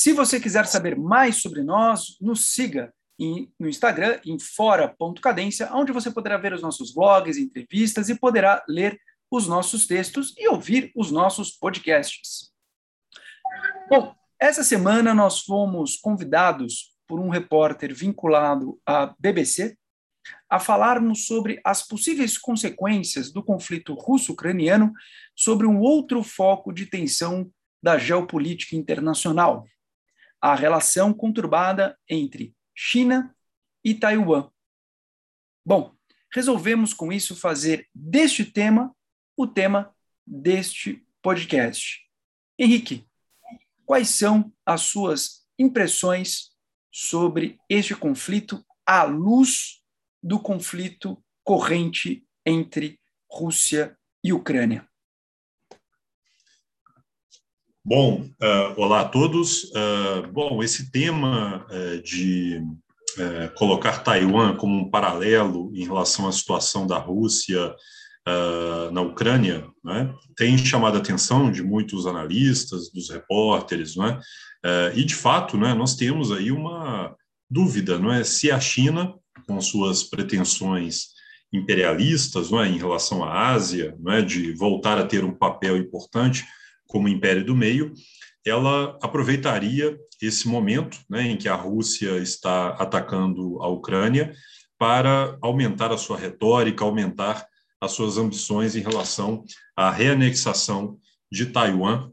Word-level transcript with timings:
Se 0.00 0.14
você 0.14 0.40
quiser 0.40 0.66
saber 0.66 0.96
mais 0.96 1.42
sobre 1.42 1.62
nós, 1.62 2.16
nos 2.22 2.54
siga 2.54 2.90
no 3.58 3.68
Instagram, 3.68 4.18
em 4.24 4.38
fora.cadência, 4.38 5.68
onde 5.74 5.92
você 5.92 6.10
poderá 6.10 6.38
ver 6.38 6.54
os 6.54 6.62
nossos 6.62 6.94
vlogs, 6.94 7.36
entrevistas 7.36 8.08
e 8.08 8.14
poderá 8.14 8.64
ler 8.66 8.98
os 9.30 9.46
nossos 9.46 9.86
textos 9.86 10.32
e 10.38 10.48
ouvir 10.48 10.90
os 10.96 11.10
nossos 11.10 11.50
podcasts. 11.50 12.50
Bom, 13.90 14.14
essa 14.40 14.64
semana 14.64 15.12
nós 15.12 15.40
fomos 15.40 15.98
convidados 15.98 16.94
por 17.06 17.20
um 17.20 17.28
repórter 17.28 17.94
vinculado 17.94 18.80
à 18.86 19.14
BBC 19.18 19.76
a 20.48 20.58
falarmos 20.58 21.26
sobre 21.26 21.60
as 21.62 21.86
possíveis 21.86 22.38
consequências 22.38 23.30
do 23.30 23.44
conflito 23.44 23.92
russo-ucraniano 23.92 24.94
sobre 25.36 25.66
um 25.66 25.78
outro 25.78 26.22
foco 26.22 26.72
de 26.72 26.86
tensão 26.86 27.52
da 27.82 27.98
geopolítica 27.98 28.74
internacional, 28.74 29.66
a 30.40 30.54
relação 30.54 31.12
conturbada 31.12 31.98
entre 32.08 32.54
China 32.74 33.34
e 33.84 33.94
Taiwan. 33.94 34.50
Bom, 35.64 35.94
resolvemos 36.32 36.94
com 36.94 37.12
isso 37.12 37.36
fazer 37.36 37.88
deste 37.94 38.44
tema 38.44 38.94
o 39.36 39.46
tema 39.46 39.94
deste 40.26 41.06
podcast. 41.22 42.00
Henrique, 42.58 43.06
quais 43.84 44.08
são 44.08 44.52
as 44.64 44.82
suas 44.82 45.46
impressões 45.58 46.50
sobre 46.90 47.58
este 47.68 47.94
conflito 47.94 48.64
à 48.86 49.04
luz 49.04 49.82
do 50.22 50.40
conflito 50.40 51.22
corrente 51.44 52.26
entre 52.44 53.00
Rússia 53.30 53.96
e 54.24 54.32
Ucrânia? 54.32 54.89
Bom, 57.92 58.24
uh, 58.40 58.80
olá 58.80 59.00
a 59.00 59.04
todos. 59.04 59.64
Uh, 59.64 60.24
bom, 60.32 60.62
esse 60.62 60.92
tema 60.92 61.66
uh, 61.68 62.00
de 62.04 62.62
colocar 63.56 64.04
Taiwan 64.04 64.54
como 64.54 64.76
um 64.76 64.88
paralelo 64.88 65.72
em 65.74 65.84
relação 65.84 66.28
à 66.28 66.32
situação 66.32 66.86
da 66.86 66.96
Rússia 66.96 67.74
na 68.92 69.00
Ucrânia 69.00 69.66
né, 69.84 70.14
tem 70.36 70.56
chamado 70.56 70.96
a 70.96 71.00
atenção 71.00 71.50
de 71.50 71.60
muitos 71.64 72.06
analistas, 72.06 72.88
dos 72.92 73.10
repórteres, 73.10 73.96
né, 73.96 74.20
e 74.94 75.02
de 75.02 75.16
fato 75.16 75.58
né, 75.58 75.74
nós 75.74 75.96
temos 75.96 76.30
aí 76.30 76.52
uma 76.52 77.14
dúvida, 77.50 77.98
não 77.98 78.12
é, 78.12 78.22
se 78.22 78.52
a 78.52 78.60
China, 78.60 79.12
com 79.48 79.60
suas 79.60 80.04
pretensões 80.04 81.08
imperialistas, 81.52 82.50
não 82.50 82.62
é, 82.62 82.68
em 82.68 82.78
relação 82.78 83.24
à 83.24 83.50
Ásia, 83.50 83.96
não 83.98 84.12
é, 84.12 84.22
de 84.22 84.52
voltar 84.52 84.98
a 84.98 85.04
ter 85.04 85.24
um 85.24 85.34
papel 85.34 85.76
importante 85.76 86.44
como 86.90 87.08
império 87.08 87.44
do 87.44 87.56
meio, 87.56 87.94
ela 88.44 88.98
aproveitaria 89.00 89.96
esse 90.20 90.48
momento 90.48 90.98
né, 91.08 91.22
em 91.22 91.36
que 91.36 91.48
a 91.48 91.54
Rússia 91.54 92.18
está 92.18 92.68
atacando 92.70 93.62
a 93.62 93.68
Ucrânia 93.68 94.34
para 94.78 95.38
aumentar 95.40 95.92
a 95.92 95.98
sua 95.98 96.18
retórica, 96.18 96.84
aumentar 96.84 97.46
as 97.80 97.92
suas 97.92 98.18
ambições 98.18 98.76
em 98.76 98.80
relação 98.80 99.44
à 99.76 99.90
reanexação 99.90 100.98
de 101.30 101.46
Taiwan 101.46 102.10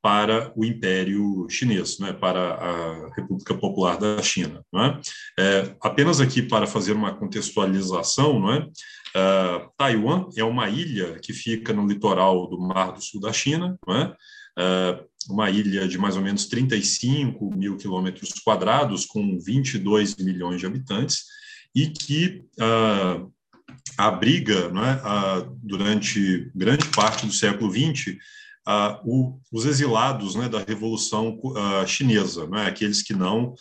para 0.00 0.52
o 0.54 0.64
Império 0.64 1.46
Chinês, 1.48 1.98
né, 1.98 2.12
para 2.12 2.54
a 2.54 3.14
República 3.14 3.54
Popular 3.54 3.96
da 3.96 4.22
China. 4.22 4.62
Não 4.72 4.84
é? 4.84 5.00
É, 5.38 5.76
apenas 5.82 6.20
aqui 6.20 6.42
para 6.42 6.66
fazer 6.66 6.92
uma 6.92 7.14
contextualização, 7.14 8.38
não 8.38 8.52
é? 8.52 8.68
Uh, 9.16 9.70
Taiwan 9.76 10.28
é 10.36 10.44
uma 10.44 10.68
ilha 10.68 11.18
que 11.20 11.32
fica 11.32 11.72
no 11.72 11.86
litoral 11.86 12.46
do 12.48 12.58
Mar 12.58 12.92
do 12.92 13.02
Sul 13.02 13.20
da 13.20 13.32
China, 13.32 13.78
é? 13.88 14.04
Uh, 14.60 15.08
uma 15.30 15.50
ilha 15.50 15.86
de 15.86 15.98
mais 15.98 16.16
ou 16.16 16.22
menos 16.22 16.46
35 16.46 17.54
mil 17.54 17.76
quilômetros 17.76 18.30
quadrados, 18.44 19.04
com 19.04 19.38
22 19.38 20.16
milhões 20.16 20.60
de 20.60 20.66
habitantes, 20.66 21.24
e 21.74 21.88
que 21.88 22.44
uh, 22.58 23.30
abriga, 23.96 24.54
é, 24.54 25.48
durante 25.62 26.50
grande 26.54 26.86
parte 26.88 27.26
do 27.26 27.32
século 27.32 27.70
XX, 27.70 28.16
o, 29.04 29.38
os 29.52 29.64
exilados 29.64 30.34
né, 30.34 30.48
da 30.48 30.60
Revolução 30.62 31.38
Chinesa, 31.86 32.46
né, 32.46 32.66
aqueles 32.66 33.02
que 33.02 33.12
não 33.12 33.54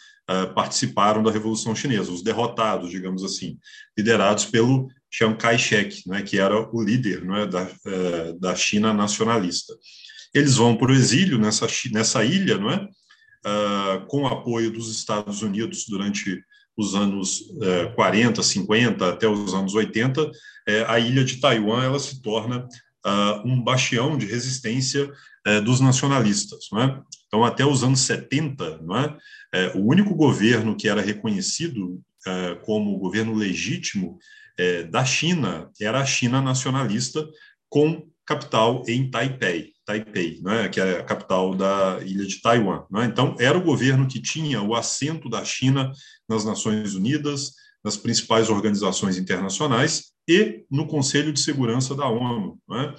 participaram 0.54 1.24
da 1.24 1.32
Revolução 1.32 1.76
Chinesa, 1.76 2.12
os 2.12 2.22
derrotados, 2.22 2.92
digamos 2.92 3.24
assim, 3.24 3.58
liderados 3.98 4.46
pelo 4.46 4.90
Chiang 5.12 5.38
Kai-shek, 5.38 6.04
né, 6.08 6.22
que 6.22 6.38
era 6.38 6.70
o 6.74 6.84
líder 6.84 7.24
né, 7.24 7.46
da, 7.46 7.70
eh, 7.86 8.34
da 8.40 8.56
China 8.56 8.94
nacionalista. 8.94 9.74
Eles 10.34 10.56
vão 10.56 10.76
para 10.76 10.92
o 10.92 10.96
exílio 10.96 11.38
nessa, 11.38 11.68
nessa 11.92 12.24
ilha, 12.24 12.58
não 12.58 12.72
é? 12.72 12.88
com 14.10 14.24
o 14.24 14.28
apoio 14.28 14.70
dos 14.70 14.94
Estados 14.94 15.42
Unidos 15.42 15.86
durante 15.88 16.44
os 16.76 16.94
anos 16.96 17.44
40, 17.96 18.44
50 18.44 19.10
até 19.10 19.26
os 19.26 19.54
anos 19.54 19.74
80, 19.74 20.30
eh, 20.68 20.86
a 20.88 21.00
ilha 21.00 21.24
de 21.24 21.38
Taiwan 21.38 21.82
ela 21.82 21.98
se 21.98 22.22
torna 22.22 22.68
uh, 23.06 23.48
um 23.48 23.62
bastião 23.62 24.18
de 24.18 24.26
resistência 24.26 25.10
uh, 25.48 25.62
dos 25.64 25.80
nacionalistas. 25.80 26.66
É? 26.76 27.00
Então, 27.28 27.46
até 27.46 27.66
os 27.66 27.84
anos 27.84 28.02
70, 28.02 28.80
não 28.82 28.98
é? 28.98 29.18
é 29.54 29.72
o 29.78 29.86
único 29.86 30.14
governo 30.14 30.76
que 30.76 30.90
era 30.90 31.02
reconhecido 31.02 31.96
uh, 31.96 32.60
como 32.64 32.98
governo 32.98 33.34
legítimo 33.34 34.20
é, 34.58 34.84
da 34.84 35.06
China 35.06 35.70
era 35.80 36.00
a 36.00 36.06
China 36.06 36.42
nacionalista, 36.42 37.28
com 37.70 38.08
capital 38.26 38.84
em 38.88 39.10
Taipei, 39.10 39.72
Taipei, 39.86 40.42
é? 40.48 40.68
que 40.68 40.82
é 40.82 41.00
a 41.00 41.04
capital 41.04 41.56
da 41.56 42.00
ilha 42.06 42.26
de 42.26 42.42
Taiwan. 42.42 42.84
É? 42.98 43.06
Então, 43.06 43.36
era 43.40 43.58
o 43.58 43.64
governo 43.64 44.08
que 44.08 44.22
tinha 44.22 44.62
o 44.62 44.76
assento 44.76 45.30
da 45.30 45.46
China 45.46 45.94
nas 46.28 46.44
Nações 46.44 46.94
Unidas, 46.94 47.54
nas 47.84 47.96
principais 47.96 48.50
organizações 48.50 49.18
internacionais 49.18 50.12
e 50.28 50.66
no 50.70 50.88
Conselho 50.88 51.32
de 51.32 51.40
Segurança 51.40 51.96
da 51.96 52.08
ONU. 52.08 52.60
Né? 52.68 52.94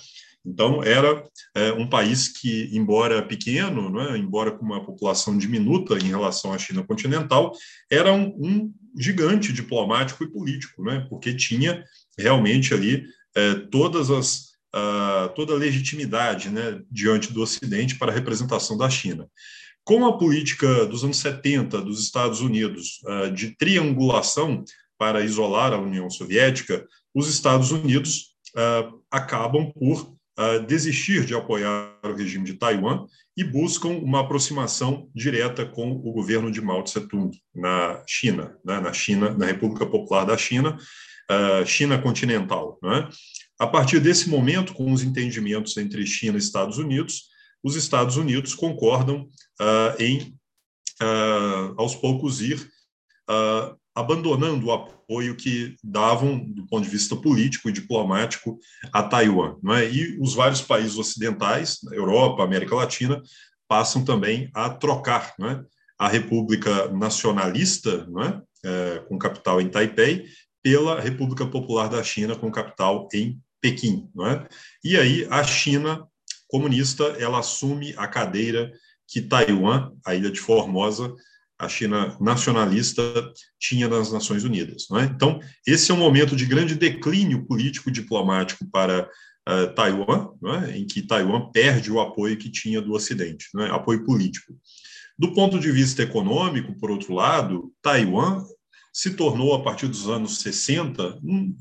Então, 0.49 0.83
era 0.83 1.23
é, 1.55 1.73
um 1.73 1.87
país 1.87 2.29
que, 2.29 2.71
embora 2.73 3.23
pequeno, 3.23 3.91
né, 3.91 4.17
embora 4.17 4.51
com 4.51 4.65
uma 4.65 4.85
população 4.85 5.37
diminuta 5.37 5.99
em 5.99 6.09
relação 6.09 6.53
à 6.53 6.59
China 6.59 6.83
continental, 6.83 7.53
era 7.91 8.13
um, 8.13 8.35
um 8.39 8.75
gigante 8.97 9.53
diplomático 9.53 10.25
e 10.25 10.31
político, 10.31 10.83
né, 10.83 11.07
porque 11.11 11.35
tinha 11.35 11.85
realmente 12.19 12.73
ali 12.73 13.05
é, 13.37 13.55
todas 13.71 14.11
as, 14.11 14.49
a, 14.73 15.31
toda 15.37 15.53
a 15.53 15.59
legitimidade 15.59 16.49
né, 16.49 16.81
diante 16.91 17.33
do 17.33 17.43
Ocidente 17.43 17.97
para 17.97 18.11
a 18.11 18.15
representação 18.15 18.77
da 18.77 18.89
China. 18.89 19.29
Com 19.85 20.07
a 20.07 20.19
política 20.19 20.87
dos 20.87 21.05
anos 21.05 21.19
70 21.19 21.81
dos 21.81 22.03
Estados 22.03 22.43
Unidos 22.43 23.01
de 23.35 23.57
triangulação 23.57 24.63
para 24.99 25.25
isolar 25.25 25.73
a 25.73 25.81
União 25.81 26.11
Soviética, 26.11 26.87
os 27.15 27.27
Estados 27.27 27.71
Unidos 27.71 28.35
uh, 28.55 29.01
acabam 29.11 29.73
por 29.73 30.18
uh, 30.39 30.65
desistir 30.65 31.25
de 31.25 31.35
apoiar 31.35 31.99
o 32.05 32.13
regime 32.13 32.45
de 32.45 32.55
Taiwan 32.55 33.07
e 33.37 33.43
buscam 33.43 33.89
uma 33.89 34.21
aproximação 34.21 35.09
direta 35.15 35.67
com 35.67 35.91
o 35.91 36.13
governo 36.13 36.51
de 36.51 36.61
Mao 36.61 36.83
Tse-tung 36.83 37.31
na 37.55 38.03
China, 38.07 38.57
né, 38.65 38.81
na 38.81 38.93
China, 38.93 39.31
na 39.31 39.47
República 39.47 39.85
Popular 39.85 40.25
da 40.25 40.37
China, 40.37 40.79
uh, 41.31 41.67
China 41.67 42.01
continental. 42.01 42.79
Né? 42.83 43.09
A 43.59 43.67
partir 43.67 43.99
desse 43.99 44.29
momento, 44.29 44.73
com 44.73 44.93
os 44.93 45.03
entendimentos 45.03 45.77
entre 45.77 46.07
China 46.07 46.37
e 46.37 46.41
Estados 46.41 46.79
Unidos, 46.79 47.25
os 47.63 47.75
Estados 47.75 48.17
Unidos 48.17 48.55
concordam 48.55 49.29
em, 49.99 50.33
aos 51.77 51.97
poucos, 51.97 52.41
ir 52.41 52.71
abandonando 53.99 54.67
o 54.67 54.73
apoio 54.73 55.35
que 55.35 55.75
davam, 55.83 56.39
do 56.39 56.65
ponto 56.67 56.85
de 56.85 56.91
vista 56.91 57.17
político 57.17 57.69
e 57.69 57.73
diplomático, 57.73 58.57
a 58.93 59.03
Taiwan. 59.03 59.57
É? 59.77 59.91
E 59.91 60.17
os 60.21 60.35
vários 60.35 60.63
países 60.63 60.97
ocidentais, 60.97 61.81
Europa, 61.91 62.45
América 62.45 62.77
Latina, 62.77 63.21
passam 63.67 64.05
também 64.05 64.51
a 64.55 64.71
trocar 64.71 65.35
é? 65.41 65.61
a 65.99 66.09
República 66.09 66.89
Nacionalista, 66.93 68.07
é? 68.25 68.49
É, 68.65 68.99
com 69.09 69.19
capital 69.19 69.61
em 69.61 69.69
Taipei, 69.69 70.27
pela 70.63 71.01
República 71.01 71.47
Popular 71.47 71.89
da 71.89 72.03
China, 72.03 72.37
com 72.37 72.51
capital 72.53 73.09
em 73.13 73.41
Pequim. 73.61 74.09
É? 74.21 74.47
E 74.85 74.97
aí 74.97 75.27
a 75.29 75.43
China 75.43 76.07
comunista 76.47 77.05
ela 77.19 77.41
assume 77.41 77.95
a 77.97 78.07
cadeira 78.07 78.73
que 79.09 79.23
Taiwan, 79.23 79.93
a 80.07 80.15
ilha 80.15 80.31
de 80.31 80.39
Formosa, 80.39 81.15
a 81.59 81.69
China 81.69 82.17
nacionalista 82.21 83.03
tinha 83.59 83.89
nas 83.89 84.13
Nações 84.13 84.45
Unidas. 84.45 84.87
É? 84.93 85.05
Então, 85.05 85.41
esse 85.67 85.91
é 85.91 85.95
um 85.95 85.99
momento 85.99 86.37
de 86.37 86.47
grande 86.47 86.75
declínio 86.75 87.45
político-diplomático 87.47 88.65
para 88.71 89.09
uh, 89.49 89.75
Taiwan, 89.75 90.29
é? 90.63 90.79
em 90.79 90.87
que 90.87 91.03
Taiwan 91.03 91.51
perde 91.51 91.91
o 91.91 92.01
apoio 92.01 92.37
que 92.37 92.49
tinha 92.49 92.81
do 92.81 92.93
Ocidente, 92.93 93.49
é? 93.59 93.71
apoio 93.71 94.05
político. 94.05 94.55
Do 95.19 95.33
ponto 95.33 95.59
de 95.59 95.73
vista 95.73 96.03
econômico, 96.03 96.79
por 96.79 96.93
outro 96.93 97.13
lado, 97.13 97.73
Taiwan 97.83 98.45
se 98.93 99.11
tornou, 99.15 99.53
a 99.55 99.63
partir 99.63 99.89
dos 99.89 100.09
anos 100.09 100.39
60, 100.39 101.19
um, 101.25 101.57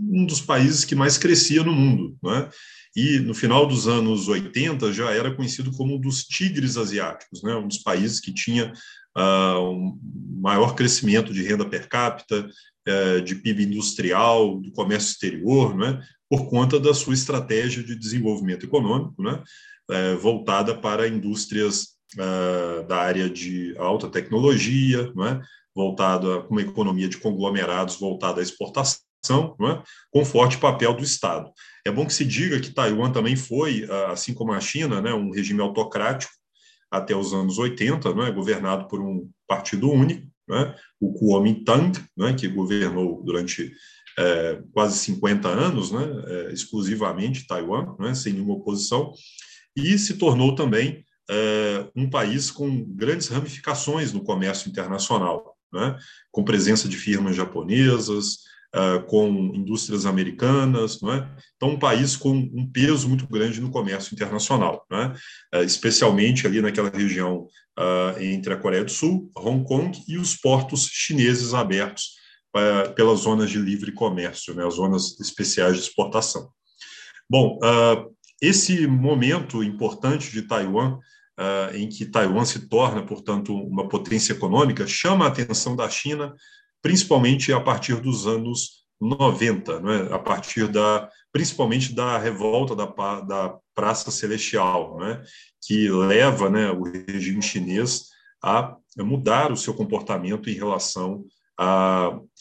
um 0.00 0.24
dos 0.24 0.40
países 0.40 0.84
que 0.84 0.94
mais 0.94 1.18
crescia 1.18 1.62
no 1.62 1.72
mundo. 1.72 2.16
É? 2.26 2.48
E 2.96 3.18
no 3.20 3.34
final 3.34 3.66
dos 3.66 3.86
anos 3.86 4.28
80 4.28 4.92
já 4.92 5.10
era 5.10 5.34
conhecido 5.34 5.70
como 5.72 5.96
um 5.96 6.00
dos 6.00 6.24
tigres 6.24 6.76
asiáticos, 6.76 7.42
né? 7.42 7.54
um 7.54 7.68
dos 7.68 7.78
países 7.78 8.20
que 8.20 8.32
tinha 8.32 8.72
uh, 9.16 9.70
um 9.70 9.98
maior 10.40 10.74
crescimento 10.74 11.32
de 11.32 11.42
renda 11.42 11.64
per 11.64 11.88
capita, 11.88 12.48
uh, 12.88 13.20
de 13.22 13.34
PIB 13.36 13.64
industrial, 13.64 14.58
do 14.58 14.72
comércio 14.72 15.10
exterior, 15.10 15.76
né? 15.76 16.00
por 16.28 16.48
conta 16.48 16.80
da 16.80 16.94
sua 16.94 17.14
estratégia 17.14 17.82
de 17.82 17.94
desenvolvimento 17.94 18.64
econômico, 18.64 19.22
né? 19.22 19.42
Voltada 20.22 20.74
para 20.74 21.06
indústrias 21.06 21.88
uh, 22.14 22.86
da 22.86 22.96
área 22.96 23.28
de 23.28 23.74
alta 23.76 24.08
tecnologia, 24.08 25.12
né? 25.14 25.42
voltada 25.76 26.40
com 26.40 26.54
uma 26.54 26.62
economia 26.62 27.06
de 27.06 27.18
conglomerados 27.18 27.96
voltada 27.96 28.40
à 28.40 28.42
exportação, 28.42 28.96
é? 29.60 29.82
com 30.10 30.24
forte 30.24 30.56
papel 30.56 30.94
do 30.94 31.02
Estado. 31.02 31.50
É 31.86 31.90
bom 31.90 32.06
que 32.06 32.14
se 32.14 32.24
diga 32.24 32.58
que 32.58 32.72
Taiwan 32.72 33.12
também 33.12 33.36
foi, 33.36 33.86
assim 34.10 34.32
como 34.32 34.52
a 34.52 34.60
China, 34.60 35.02
né, 35.02 35.12
um 35.12 35.30
regime 35.30 35.60
autocrático 35.60 36.32
até 36.92 37.16
os 37.16 37.32
anos 37.32 37.58
80, 37.58 38.14
né, 38.14 38.30
governado 38.30 38.86
por 38.86 39.00
um 39.00 39.26
partido 39.48 39.90
único, 39.90 40.30
né, 40.46 40.74
o 41.00 41.14
Kuomintang, 41.14 41.98
né, 42.14 42.34
que 42.34 42.46
governou 42.46 43.22
durante 43.24 43.72
é, 44.18 44.62
quase 44.72 44.98
50 44.98 45.48
anos, 45.48 45.90
né, 45.90 46.04
é, 46.26 46.52
exclusivamente 46.52 47.46
Taiwan, 47.46 47.96
né, 47.98 48.14
sem 48.14 48.34
nenhuma 48.34 48.54
oposição, 48.54 49.10
e 49.74 49.96
se 49.96 50.18
tornou 50.18 50.54
também 50.54 51.02
é, 51.30 51.88
um 51.96 52.10
país 52.10 52.50
com 52.50 52.84
grandes 52.94 53.28
ramificações 53.28 54.12
no 54.12 54.22
comércio 54.22 54.68
internacional, 54.68 55.56
né, 55.72 55.96
com 56.30 56.44
presença 56.44 56.86
de 56.86 56.98
firmas 56.98 57.34
japonesas, 57.34 58.40
Uh, 58.74 59.02
com 59.02 59.28
indústrias 59.54 60.06
americanas, 60.06 60.98
é? 61.02 61.28
então 61.56 61.68
um 61.68 61.78
país 61.78 62.16
com 62.16 62.30
um 62.30 62.66
peso 62.72 63.06
muito 63.06 63.28
grande 63.28 63.60
no 63.60 63.70
comércio 63.70 64.14
internacional, 64.14 64.86
é? 64.90 65.58
uh, 65.58 65.62
especialmente 65.62 66.46
ali 66.46 66.62
naquela 66.62 66.88
região 66.88 67.46
uh, 67.78 68.18
entre 68.18 68.54
a 68.54 68.56
Coreia 68.56 68.82
do 68.82 68.90
Sul, 68.90 69.30
Hong 69.36 69.62
Kong 69.62 70.02
e 70.08 70.16
os 70.16 70.36
portos 70.36 70.86
chineses 70.90 71.52
abertos 71.52 72.16
pelas 72.96 73.20
zonas 73.20 73.50
de 73.50 73.58
livre 73.58 73.92
comércio, 73.92 74.54
né? 74.54 74.66
as 74.66 74.74
zonas 74.74 75.18
especiais 75.20 75.74
de 75.74 75.82
exportação. 75.82 76.50
Bom, 77.28 77.58
esse 78.42 78.86
momento 78.86 79.62
importante 79.62 80.30
de 80.30 80.42
Taiwan 80.42 80.98
Uh, 81.32 81.74
em 81.74 81.88
que 81.88 82.04
Taiwan 82.04 82.44
se 82.44 82.68
torna, 82.68 83.02
portanto, 83.02 83.56
uma 83.56 83.88
potência 83.88 84.34
econômica, 84.34 84.86
chama 84.86 85.24
a 85.24 85.28
atenção 85.28 85.74
da 85.74 85.88
China 85.88 86.34
principalmente 86.82 87.52
a 87.52 87.60
partir 87.60 88.00
dos 88.00 88.26
anos 88.26 88.82
90, 89.00 89.80
né? 89.80 90.08
a 90.12 90.18
partir 90.18 90.68
da, 90.68 91.08
principalmente 91.32 91.94
da 91.94 92.18
revolta 92.18 92.74
da, 92.74 92.86
da 93.20 93.56
Praça 93.74 94.10
Celestial, 94.10 94.98
né? 94.98 95.22
que 95.64 95.88
leva 95.88 96.50
né, 96.50 96.70
o 96.70 96.82
regime 96.82 97.40
chinês 97.40 98.06
a 98.42 98.76
mudar 98.98 99.52
o 99.52 99.56
seu 99.56 99.72
comportamento 99.72 100.50
em 100.50 100.54
relação 100.54 101.24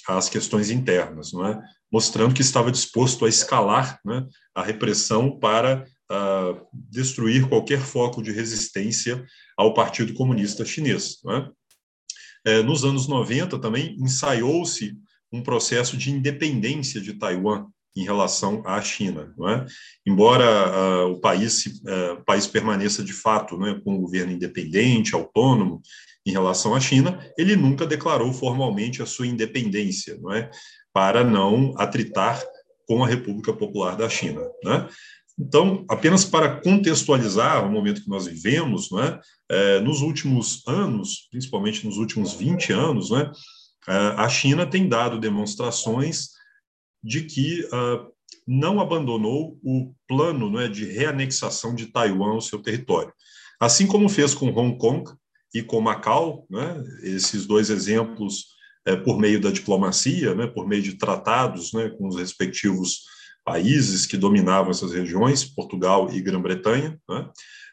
às 0.07 0.27
questões 0.27 0.69
internas, 0.71 1.31
é? 1.33 1.59
mostrando 1.91 2.33
que 2.33 2.41
estava 2.41 2.71
disposto 2.71 3.25
a 3.25 3.29
escalar 3.29 3.99
né, 4.03 4.25
a 4.55 4.63
repressão 4.63 5.37
para 5.37 5.85
uh, 6.11 6.67
destruir 6.73 7.47
qualquer 7.47 7.79
foco 7.79 8.21
de 8.21 8.31
resistência 8.31 9.23
ao 9.57 9.73
Partido 9.73 10.13
Comunista 10.13 10.65
Chinês. 10.65 11.17
É? 11.27 11.37
É, 11.37 11.60
nos 12.65 12.83
anos 12.83 13.07
90 13.07 13.59
também 13.59 13.95
ensaiou-se 13.99 14.97
um 15.31 15.41
processo 15.41 15.95
de 15.95 16.11
independência 16.11 16.99
de 16.99 17.13
Taiwan 17.13 17.67
em 17.95 18.03
relação 18.03 18.61
à 18.65 18.81
China. 18.81 19.33
É? 19.49 19.65
Embora 20.05 21.05
uh, 21.05 21.11
o, 21.11 21.19
país, 21.19 21.65
uh, 21.65 22.23
país 22.25 22.47
permaneça 22.47 23.03
de 23.03 23.13
fato 23.13 23.57
né, 23.57 23.79
com 23.83 23.95
um 23.95 24.01
governo 24.01 24.31
independente, 24.31 25.13
autônomo 25.13 25.81
em 26.25 26.31
relação 26.31 26.73
à 26.73 26.79
China, 26.79 27.19
ele 27.37 27.55
nunca 27.55 27.85
declarou 27.85 28.31
formalmente 28.31 29.01
a 29.01 29.05
sua 29.05 29.27
independência, 29.27 30.17
não 30.21 30.33
é? 30.33 30.49
para 30.93 31.23
não 31.23 31.73
atritar 31.77 32.41
com 32.87 33.03
a 33.03 33.07
República 33.07 33.53
Popular 33.53 33.95
da 33.95 34.09
China. 34.09 34.41
Né? 34.63 34.87
Então, 35.39 35.85
apenas 35.89 36.23
para 36.23 36.61
contextualizar 36.61 37.65
o 37.65 37.71
momento 37.71 38.03
que 38.03 38.09
nós 38.09 38.27
vivemos, 38.27 38.91
né, 38.91 39.19
nos 39.81 40.01
últimos 40.01 40.65
anos, 40.67 41.27
principalmente 41.29 41.85
nos 41.85 41.97
últimos 41.97 42.33
20 42.33 42.71
anos, 42.71 43.11
né, 43.11 43.31
é, 43.87 43.93
a 44.17 44.29
China 44.29 44.65
tem 44.65 44.87
dado 44.87 45.19
demonstrações 45.19 46.29
de 47.03 47.23
que 47.23 47.63
uh, 47.65 48.11
não 48.47 48.79
abandonou 48.79 49.59
o 49.63 49.93
plano 50.07 50.51
né, 50.51 50.67
de 50.67 50.85
reanexação 50.85 51.73
de 51.73 51.87
Taiwan 51.87 52.33
ao 52.33 52.41
seu 52.41 52.59
território. 52.59 53.11
Assim 53.59 53.87
como 53.87 54.09
fez 54.09 54.33
com 54.33 54.49
Hong 54.49 54.77
Kong 54.77 55.11
e 55.53 55.63
com 55.63 55.81
Macau, 55.81 56.45
né, 56.49 56.83
esses 57.01 57.45
dois 57.45 57.69
exemplos 57.69 58.45
é, 58.85 58.95
por 58.95 59.19
meio 59.19 59.41
da 59.41 59.51
diplomacia, 59.51 60.35
né, 60.35 60.47
por 60.47 60.67
meio 60.67 60.81
de 60.81 60.93
tratados 60.95 61.73
né, 61.73 61.89
com 61.89 62.07
os 62.07 62.17
respectivos 62.17 63.01
países 63.43 64.05
que 64.05 64.17
dominavam 64.17 64.69
essas 64.69 64.91
regiões, 64.93 65.43
Portugal 65.43 66.09
e 66.13 66.21
Grã-Bretanha. 66.21 66.99
Né? 67.09 67.29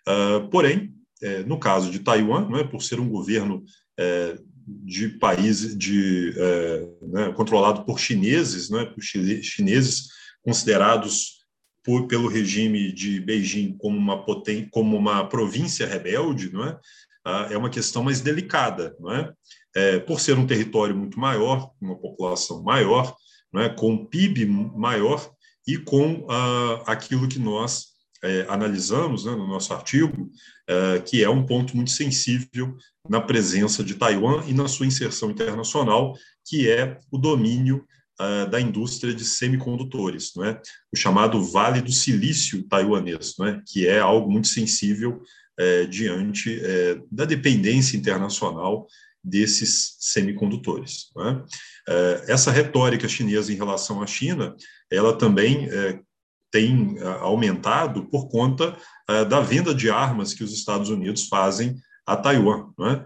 Uh, 0.09 0.49
porém, 0.49 0.95
é, 1.23 1.43
no 1.45 1.59
caso 1.59 1.91
de 1.91 2.01
Taiwan, 2.01 2.49
né, 2.49 2.65
por 2.65 2.83
ser 2.83 3.01
um 3.01 3.09
governo 3.09 3.65
é, 3.99 4.39
de 4.67 5.09
país 5.09 5.77
de, 5.77 6.35
é, 6.37 6.89
né, 7.03 7.33
controlado 7.33 7.85
por 7.85 7.99
chineses, 7.99 8.71
né, 8.71 8.85
por 8.85 9.03
chineses 9.03 10.09
considerados 10.43 11.39
por, 11.85 12.07
pelo 12.07 12.29
regime 12.29 12.93
de 12.93 13.21
Beijing 13.21 13.77
como 13.79 13.97
uma, 13.97 14.25
poten, 14.25 14.69
como 14.71 14.97
uma 14.97 15.27
província 15.27 15.87
rebelde, 15.87 16.53
não 16.53 16.65
é? 16.65 16.79
Ah, 17.25 17.49
é 17.51 17.57
uma 17.57 17.71
questão 17.71 18.03
mais 18.03 18.21
delicada, 18.21 18.95
não 19.01 19.13
é? 19.13 19.33
é? 19.75 19.99
por 19.99 20.21
ser 20.21 20.39
um 20.39 20.47
território 20.47 20.97
muito 20.97 21.19
maior, 21.19 21.71
uma 21.81 21.97
população 21.97 22.63
maior, 22.63 23.15
não 23.53 23.63
é? 23.63 23.69
com 23.69 24.05
PIB 24.05 24.47
maior, 24.47 25.31
e 25.67 25.77
com 25.77 26.27
ah, 26.31 26.83
aquilo 26.87 27.29
que 27.29 27.39
nós 27.39 27.88
é, 28.23 28.47
analisamos 28.49 29.25
né, 29.25 29.33
no 29.33 29.47
nosso 29.47 29.73
artigo, 29.73 30.31
é, 30.69 31.01
que 31.01 31.23
é 31.23 31.29
um 31.29 31.45
ponto 31.45 31.77
muito 31.77 31.91
sensível 31.91 32.77
na 33.09 33.21
presença 33.21 33.83
de 33.83 33.95
Taiwan 33.95 34.45
e 34.47 34.53
na 34.53 34.69
sua 34.69 34.87
inserção 34.87 35.31
internacional, 35.31 36.17
que 36.45 36.69
é 36.69 36.99
o 37.11 37.19
domínio 37.19 37.85
ah, 38.21 38.47
da 38.47 38.61
indústria 38.61 39.15
de 39.15 39.25
semicondutores, 39.25 40.33
não 40.35 40.45
é? 40.45 40.61
o 40.93 40.97
chamado 40.97 41.41
Vale 41.41 41.81
do 41.81 41.93
Silício 41.93 42.65
taiwanês, 42.65 43.35
não 43.39 43.47
é? 43.47 43.63
que 43.65 43.87
é 43.87 44.01
algo 44.01 44.29
muito 44.29 44.49
sensível 44.49 45.23
é, 45.57 45.87
diante 45.87 46.61
é, 46.61 47.01
da 47.13 47.25
dependência 47.25 47.97
internacional 47.97 48.89
desses 49.23 49.97
semicondutores. 50.01 51.11
É? 51.17 51.93
é? 51.93 52.33
Essa 52.33 52.51
retórica 52.51 53.07
chinesa 53.07 53.53
em 53.53 53.57
relação 53.57 54.03
à 54.03 54.07
China 54.07 54.57
ela 54.91 55.17
também 55.17 55.69
é, 55.71 56.01
tem 56.51 56.97
é, 56.99 57.05
aumentado 57.21 58.05
por 58.07 58.29
conta 58.29 58.77
é, 59.09 59.25
da 59.25 59.41
venda 59.41 59.75
de 59.75 59.91
armas 59.91 60.35
que 60.35 60.45
os 60.45 60.53
Estados 60.53 60.89
Unidos 60.89 61.29
fazem 61.29 61.77
a 62.07 62.17
Taiwan, 62.17 62.69
né? 62.79 63.05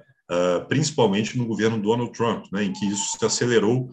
principalmente 0.66 1.37
no 1.37 1.44
governo 1.44 1.78
Donald 1.78 2.11
Trump, 2.12 2.46
né? 2.50 2.64
em 2.64 2.72
que 2.72 2.87
isso 2.87 3.18
se 3.18 3.22
acelerou 3.22 3.90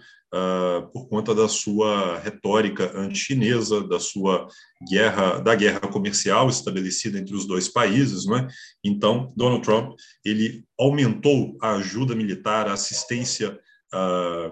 por 0.93 1.09
conta 1.09 1.35
da 1.35 1.49
sua 1.49 2.17
retórica 2.19 2.97
anti-chinesa, 2.97 3.85
da 3.85 3.99
sua 3.99 4.47
guerra, 4.89 5.39
da 5.39 5.53
guerra 5.53 5.81
comercial 5.81 6.47
estabelecida 6.47 7.19
entre 7.19 7.35
os 7.35 7.45
dois 7.45 7.67
países, 7.67 8.25
né? 8.25 8.47
Então, 8.85 9.33
Donald 9.35 9.63
Trump 9.63 9.97
ele 10.23 10.63
aumentou 10.79 11.57
a 11.61 11.71
ajuda 11.71 12.15
militar, 12.15 12.69
a 12.69 12.73
assistência 12.73 13.59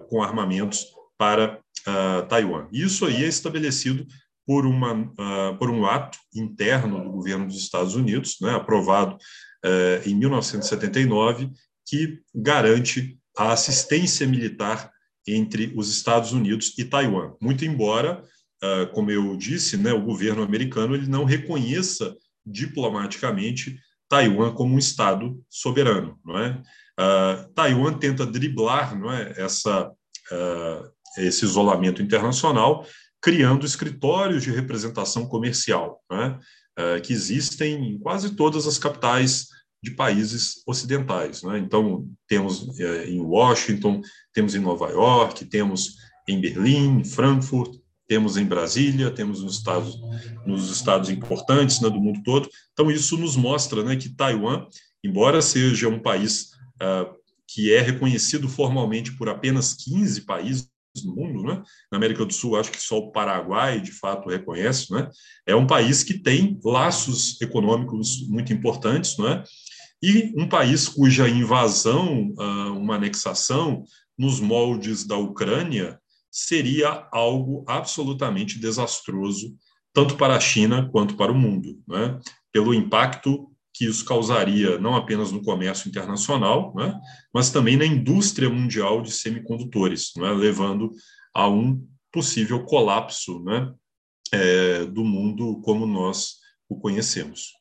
com 0.10 0.22
armamentos 0.22 0.88
para 1.18 1.62
Taiwan. 2.28 2.68
Isso 2.74 3.06
aí 3.06 3.24
é 3.24 3.28
estabelecido 3.28 4.06
por, 4.48 4.66
uma, 4.66 4.94
uh, 4.94 5.58
por 5.60 5.70
um 5.70 5.86
ato 5.86 6.18
interno 6.34 7.04
do 7.04 7.12
governo 7.12 7.46
dos 7.46 7.58
Estados 7.58 7.96
Unidos, 7.96 8.38
né, 8.42 8.56
aprovado 8.56 9.16
uh, 9.16 10.10
em 10.10 10.16
1979, 10.16 11.52
que 11.86 12.22
garante 12.34 13.20
a 13.38 13.52
assistência 13.52 14.26
militar 14.26 14.90
entre 15.28 15.74
os 15.76 15.92
Estados 15.92 16.32
Unidos 16.32 16.74
e 16.78 16.86
Taiwan. 16.86 17.34
Muito 17.42 17.66
embora, 17.66 18.24
como 18.94 19.12
eu 19.12 19.36
disse, 19.36 19.78
né, 19.78 19.92
o 19.92 20.02
governo 20.02 20.42
americano 20.42 20.96
ele 20.96 21.06
não 21.06 21.26
reconheça 21.26 22.16
diplomaticamente 22.46 23.78
Taiwan 24.10 24.54
como 24.54 24.74
um 24.74 24.80
Estado 24.80 25.40
soberano. 25.50 26.18
Não 26.26 26.40
é? 26.40 26.62
Uh, 27.00 27.54
Taiwan 27.54 27.94
tenta 27.94 28.26
driblar 28.26 28.98
não 28.98 29.12
é, 29.12 29.34
essa, 29.38 29.88
uh, 29.88 30.92
esse 31.18 31.46
isolamento 31.46 32.02
internacional, 32.02 32.88
criando 33.22 33.66
escritórios 33.66 34.44
de 34.44 34.52
representação 34.52 35.28
comercial, 35.28 36.02
é? 36.12 36.28
uh, 36.28 37.02
que 37.02 37.14
existem 37.14 37.92
em 37.92 37.98
quase 38.00 38.36
todas 38.36 38.68
as 38.68 38.78
capitais 38.78 39.48
de 39.82 39.92
países 39.92 40.64
ocidentais. 40.66 41.44
É? 41.44 41.58
Então, 41.58 42.08
temos 42.28 42.80
eh, 42.80 43.10
em 43.10 43.22
Washington, 43.22 44.02
temos 44.34 44.56
em 44.56 44.60
Nova 44.60 44.90
York, 44.90 45.46
temos 45.46 45.96
em 46.28 46.42
Berlim, 46.42 47.04
Frankfurt, 47.04 47.80
temos 48.08 48.38
em 48.38 48.46
Brasília, 48.46 49.12
temos 49.12 49.44
nos 49.44 49.58
estados, 49.58 50.00
nos 50.46 50.72
estados 50.72 51.10
importantes 51.10 51.80
né, 51.80 51.90
do 51.90 52.00
mundo 52.00 52.22
todo. 52.24 52.50
Então, 52.74 52.90
isso 52.90 53.18
nos 53.18 53.36
mostra 53.36 53.84
né, 53.84 53.96
que 53.96 54.10
Taiwan, 54.10 54.66
embora 55.04 55.42
seja 55.42 55.88
um 55.88 56.00
país 56.00 56.52
uh, 56.82 57.16
que 57.48 57.74
é 57.74 57.82
reconhecido 57.82 58.50
formalmente 58.50 59.12
por 59.14 59.30
apenas 59.30 59.74
15 59.74 60.22
países 60.22 60.70
no 61.06 61.16
mundo, 61.16 61.44
né? 61.44 61.62
na 61.92 61.98
América 61.98 62.26
do 62.26 62.34
Sul, 62.34 62.56
acho 62.56 62.72
que 62.72 62.82
só 62.82 62.98
o 62.98 63.12
Paraguai, 63.12 63.80
de 63.82 63.92
fato, 63.92 64.30
reconhece, 64.30 64.92
né? 64.92 65.10
é 65.46 65.56
um 65.56 65.68
país 65.68 66.04
que 66.04 66.18
tem 66.20 66.60
laços 66.64 67.40
econômicos 67.42 68.28
muito 68.28 68.54
importantes, 68.54 69.18
né? 69.18 69.44
e 70.02 70.34
um 70.38 70.48
país 70.48 70.88
cuja 70.88 71.28
invasão, 71.28 72.34
uh, 72.38 72.78
uma 72.78 72.96
anexação 72.96 73.84
nos 74.18 74.40
moldes 74.40 75.06
da 75.06 75.18
Ucrânia, 75.18 76.00
seria 76.32 77.08
algo 77.12 77.66
absolutamente 77.68 78.60
desastroso, 78.60 79.56
tanto 79.94 80.16
para 80.16 80.36
a 80.36 80.40
China 80.40 80.88
quanto 80.92 81.16
para 81.16 81.32
o 81.32 81.36
mundo, 81.36 81.80
né? 81.88 82.20
pelo 82.52 82.74
impacto 82.74 83.52
que 83.78 83.86
isso 83.86 84.04
causaria 84.06 84.80
não 84.80 84.96
apenas 84.96 85.32
no 85.32 85.44
comércio 85.44 85.88
internacional, 85.88 86.74
né? 86.76 87.00
mas 87.34 87.50
também 87.50 87.78
na 87.78 87.86
indústria 87.86 88.50
mundial 88.50 89.02
de 89.02 89.12
semicondutores, 89.12 90.12
né? 90.18 90.32
levando 90.32 90.92
a 91.34 91.48
um 91.48 91.86
possível 92.12 92.64
colapso 92.66 93.44
né? 93.44 93.72
É, 94.34 94.86
do 94.86 95.06
mundo 95.06 95.62
como 95.62 95.86
nós 95.86 96.36
o 96.68 96.78
conhecemos. 96.78 97.52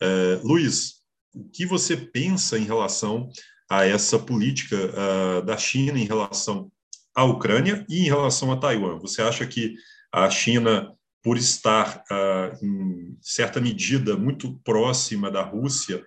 É, 0.00 0.40
Luiz, 0.42 1.02
o 1.34 1.44
que 1.50 1.66
você 1.66 1.96
pensa 1.96 2.58
em 2.58 2.64
relação 2.64 3.28
a 3.68 3.84
essa 3.84 4.18
política 4.18 4.76
uh, 4.76 5.42
da 5.44 5.56
China 5.56 5.98
em 5.98 6.04
relação 6.04 6.70
à 7.14 7.24
Ucrânia 7.24 7.84
e 7.88 8.02
em 8.02 8.04
relação 8.04 8.52
a 8.52 8.56
Taiwan. 8.56 8.98
Você 9.00 9.20
acha 9.22 9.46
que 9.46 9.74
a 10.12 10.30
China, 10.30 10.94
por 11.26 11.36
estar, 11.36 12.04
uh, 12.08 12.64
em 12.64 13.18
certa 13.20 13.60
medida, 13.60 14.16
muito 14.16 14.60
próxima 14.62 15.28
da 15.28 15.42
Rússia 15.42 16.06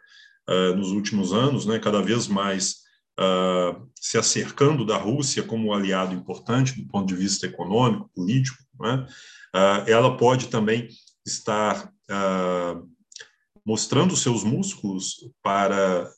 uh, 0.49 0.73
nos 0.77 0.91
últimos 0.91 1.33
anos, 1.33 1.65
né, 1.65 1.77
cada 1.77 2.01
vez 2.01 2.25
mais 2.29 2.75
uh, 3.19 3.85
se 3.99 4.17
acercando 4.17 4.85
da 4.85 4.95
Rússia 4.95 5.43
como 5.43 5.67
um 5.67 5.73
aliado 5.73 6.15
importante 6.15 6.81
do 6.81 6.87
ponto 6.87 7.05
de 7.05 7.15
vista 7.15 7.45
econômico, 7.45 8.09
político, 8.15 8.63
né, 8.79 9.05
ela 9.87 10.15
pode 10.15 10.47
também 10.47 10.87
estar 11.25 11.91
mostrando 13.65 14.15
seus 14.15 14.45
músculos 14.45 15.15
para 15.43 16.09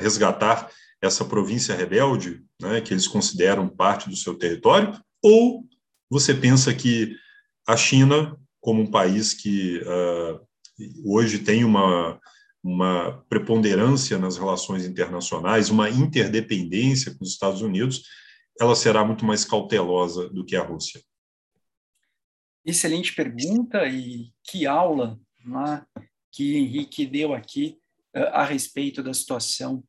resgatar 0.00 0.68
essa 1.00 1.24
província 1.24 1.74
rebelde, 1.74 2.44
né, 2.60 2.82
que 2.82 2.92
eles 2.92 3.08
consideram 3.08 3.68
parte 3.68 4.10
do 4.10 4.16
seu 4.16 4.34
território, 4.34 5.00
ou 5.22 5.64
você 6.10 6.34
pensa 6.34 6.74
que 6.74 7.16
a 7.66 7.76
China, 7.76 8.38
como 8.60 8.82
um 8.82 8.90
país 8.90 9.32
que 9.34 9.78
uh, 9.80 10.40
hoje 11.04 11.38
tem 11.38 11.64
uma, 11.64 12.20
uma 12.62 13.24
preponderância 13.28 14.18
nas 14.18 14.36
relações 14.36 14.84
internacionais, 14.84 15.70
uma 15.70 15.88
interdependência 15.88 17.14
com 17.14 17.24
os 17.24 17.30
Estados 17.30 17.62
Unidos, 17.62 18.02
ela 18.60 18.74
será 18.74 19.04
muito 19.04 19.24
mais 19.24 19.44
cautelosa 19.44 20.28
do 20.28 20.44
que 20.44 20.56
a 20.56 20.62
Rússia? 20.62 21.00
Excelente 22.64 23.14
pergunta 23.14 23.86
e 23.86 24.32
que 24.42 24.66
aula 24.66 25.18
né, 25.44 25.84
que 26.32 26.56
Henrique 26.56 27.06
deu 27.06 27.34
aqui 27.34 27.78
uh, 28.16 28.30
a 28.32 28.44
respeito 28.44 29.02
da 29.02 29.12
situação 29.12 29.84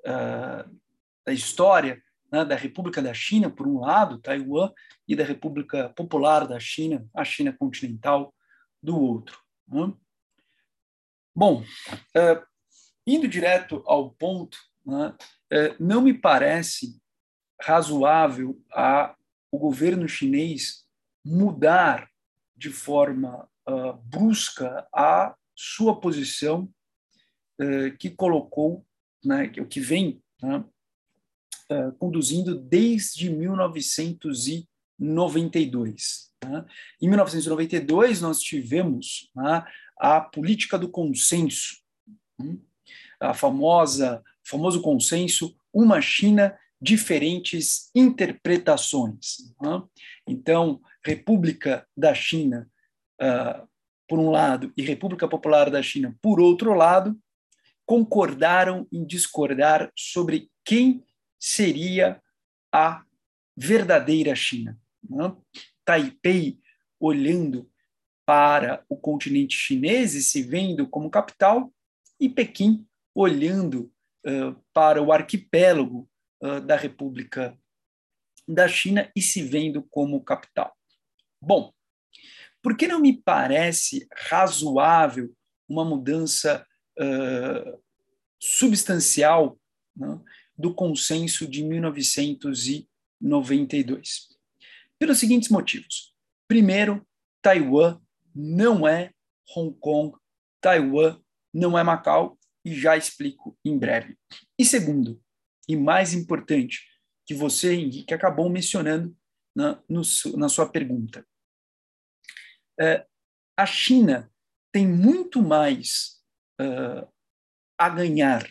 uh, 0.00 0.80
da 1.26 1.32
história 1.32 2.00
né, 2.30 2.44
da 2.44 2.54
República 2.54 3.02
da 3.02 3.12
China, 3.12 3.50
por 3.50 3.66
um 3.66 3.80
lado, 3.80 4.18
Taiwan, 4.18 4.72
e 5.06 5.16
da 5.16 5.24
República 5.24 5.88
Popular 5.90 6.46
da 6.46 6.60
China, 6.60 7.04
a 7.14 7.24
China 7.24 7.54
continental, 7.58 8.34
do 8.82 8.98
outro. 8.98 9.38
Né? 9.68 9.92
Bom, 11.34 11.62
uh, 11.62 12.46
indo 13.06 13.28
direto 13.28 13.82
ao 13.86 14.10
ponto, 14.10 14.58
né, 14.84 15.14
uh, 15.52 15.76
não 15.78 16.00
me 16.00 16.14
parece 16.14 17.00
razoável 17.60 18.60
a, 18.72 19.14
o 19.50 19.58
governo 19.58 20.08
chinês 20.08 20.86
mudar 21.24 22.08
de 22.56 22.70
forma 22.70 23.48
uh, 23.68 23.92
brusca 24.04 24.88
a 24.94 25.34
sua 25.54 26.00
posição 26.00 26.72
que 27.98 28.08
colocou, 28.08 28.86
né, 29.22 29.52
o 29.58 29.66
que 29.66 29.80
vem 29.80 30.22
né, 30.42 30.64
uh, 31.70 31.92
conduzindo 31.98 32.54
desde 32.54 33.30
1992. 33.30 36.30
Né? 36.44 36.64
Em 37.00 37.08
1992, 37.08 38.20
nós 38.20 38.40
tivemos 38.40 39.30
né, 39.34 39.64
a 39.98 40.20
política 40.20 40.78
do 40.78 40.88
consenso, 40.88 41.78
né? 42.38 42.58
a 43.20 43.32
famosa 43.34 44.22
famoso 44.42 44.82
consenso 44.82 45.54
uma 45.72 46.00
China 46.00 46.58
diferentes 46.80 47.90
interpretações. 47.94 49.52
Né? 49.60 49.82
Então, 50.26 50.80
República 51.04 51.86
da 51.96 52.14
China 52.14 52.68
uh, 53.22 53.68
por 54.08 54.18
um 54.18 54.30
lado 54.30 54.72
e 54.76 54.82
República 54.82 55.28
Popular 55.28 55.70
da 55.70 55.82
China 55.82 56.16
por 56.20 56.40
outro 56.40 56.74
lado 56.74 57.16
concordaram 57.86 58.86
em 58.92 59.04
discordar 59.04 59.90
sobre 59.96 60.50
quem 60.64 61.04
seria 61.40 62.22
a 62.70 63.02
verdadeira 63.56 64.34
China. 64.36 64.78
Né? 65.02 65.34
Taipei 65.84 66.60
olhando 67.00 67.68
para 68.26 68.84
o 68.88 68.96
continente 68.96 69.56
chinês 69.56 70.14
e 70.14 70.22
se 70.22 70.42
vendo 70.42 70.86
como 70.86 71.10
capital, 71.10 71.72
e 72.20 72.28
Pequim 72.28 72.86
olhando 73.14 73.90
uh, 74.26 74.54
para 74.72 75.02
o 75.02 75.10
arquipélago 75.12 76.08
uh, 76.42 76.60
da 76.60 76.76
República 76.76 77.58
da 78.46 78.68
China 78.68 79.10
e 79.16 79.22
se 79.22 79.42
vendo 79.42 79.82
como 79.82 80.22
capital. 80.22 80.76
Bom, 81.40 81.72
por 82.62 82.76
que 82.76 82.86
não 82.86 83.00
me 83.00 83.20
parece 83.20 84.06
razoável 84.28 85.34
uma 85.68 85.84
mudança 85.84 86.66
uh, 86.98 87.82
substancial 88.38 89.58
né, 89.96 90.20
do 90.60 90.74
consenso 90.74 91.48
de 91.48 91.64
1992. 91.64 94.28
Pelos 94.98 95.18
seguintes 95.18 95.48
motivos. 95.48 96.14
Primeiro, 96.46 97.02
Taiwan 97.40 97.98
não 98.34 98.86
é 98.86 99.14
Hong 99.56 99.74
Kong, 99.80 100.14
Taiwan 100.60 101.18
não 101.52 101.76
é 101.78 101.82
Macau, 101.82 102.38
e 102.64 102.74
já 102.74 102.96
explico 102.96 103.58
em 103.64 103.78
breve. 103.78 104.18
E 104.58 104.64
segundo, 104.64 105.22
e 105.66 105.76
mais 105.76 106.12
importante, 106.12 106.86
que 107.26 107.34
você, 107.34 107.74
Henrique, 107.74 108.12
acabou 108.12 108.50
mencionando 108.50 109.16
na, 109.56 109.82
no, 109.88 110.02
na 110.36 110.48
sua 110.48 110.68
pergunta. 110.68 111.26
É, 112.78 113.06
a 113.56 113.64
China 113.64 114.30
tem 114.72 114.86
muito 114.86 115.42
mais 115.42 116.22
uh, 116.60 117.08
a 117.78 117.88
ganhar 117.88 118.46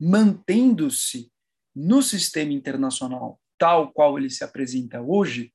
mantendo-se 0.00 1.30
no 1.74 2.02
sistema 2.02 2.52
internacional 2.52 3.40
tal 3.60 3.92
qual 3.92 4.18
ele 4.18 4.30
se 4.30 4.42
apresenta 4.42 5.02
hoje, 5.02 5.52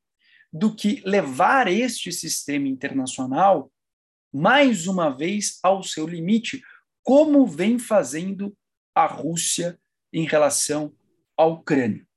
do 0.53 0.73
que 0.73 1.01
levar 1.03 1.67
este 1.67 2.11
sistema 2.11 2.67
internacional 2.67 3.71
mais 4.31 4.85
uma 4.85 5.09
vez 5.09 5.59
ao 5.63 5.81
seu 5.81 6.05
limite, 6.05 6.61
como 7.01 7.47
vem 7.47 7.79
fazendo 7.79 8.55
a 8.93 9.07
Rússia 9.07 9.79
em 10.13 10.25
relação 10.25 10.95
à 11.35 11.45
Ucrânia. 11.45 12.07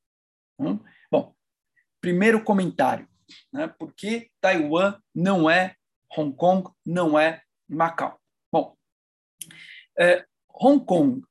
Hum? 0.58 0.78
Bom, 1.10 1.34
primeiro 2.00 2.44
comentário, 2.44 3.08
né? 3.52 3.66
por 3.66 3.94
que 3.94 4.30
Taiwan 4.40 5.00
não 5.14 5.48
é 5.48 5.74
Hong 6.16 6.36
Kong, 6.36 6.70
não 6.84 7.18
é 7.18 7.42
Macau? 7.68 8.20
Bom, 8.52 8.76
é, 9.98 10.26
Hong 10.52 10.84
Kong 10.84 11.22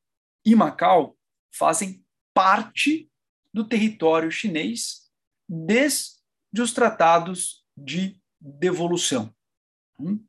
e 0.48 0.56
Macau 0.56 1.18
fazem 1.51 2.01
parte 2.34 3.12
do 3.54 3.68
território 3.68 4.32
chinês 4.32 5.12
desde 5.48 6.22
os 6.62 6.72
tratados 6.72 7.66
de 7.75 8.18
devolução. 8.39 9.36
Hum? 10.00 10.25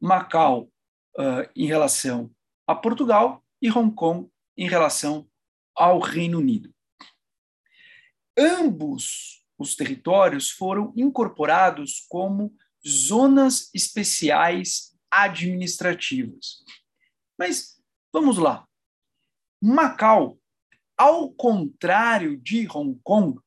Macau, 0.00 0.70
uh, 1.18 1.50
em 1.56 1.66
relação 1.66 2.32
a 2.64 2.76
Portugal, 2.76 3.44
e 3.60 3.68
Hong 3.68 3.92
Kong 3.92 4.30
em 4.56 4.68
relação 4.68 5.28
ao 5.74 5.98
Reino 5.98 6.38
Unido. 6.38 6.72
Ambos 8.38 9.44
os 9.58 9.74
territórios 9.74 10.48
foram 10.48 10.92
incorporados 10.96 12.06
como 12.08 12.54
zonas 12.86 13.68
especiais 13.74 14.96
administrativas. 15.10 16.62
Mas 17.36 17.82
vamos 18.12 18.38
lá. 18.38 18.65
Macau, 19.60 20.38
ao 20.96 21.30
contrário 21.32 22.36
de 22.36 22.68
Hong 22.68 22.98
Kong, 23.02 23.40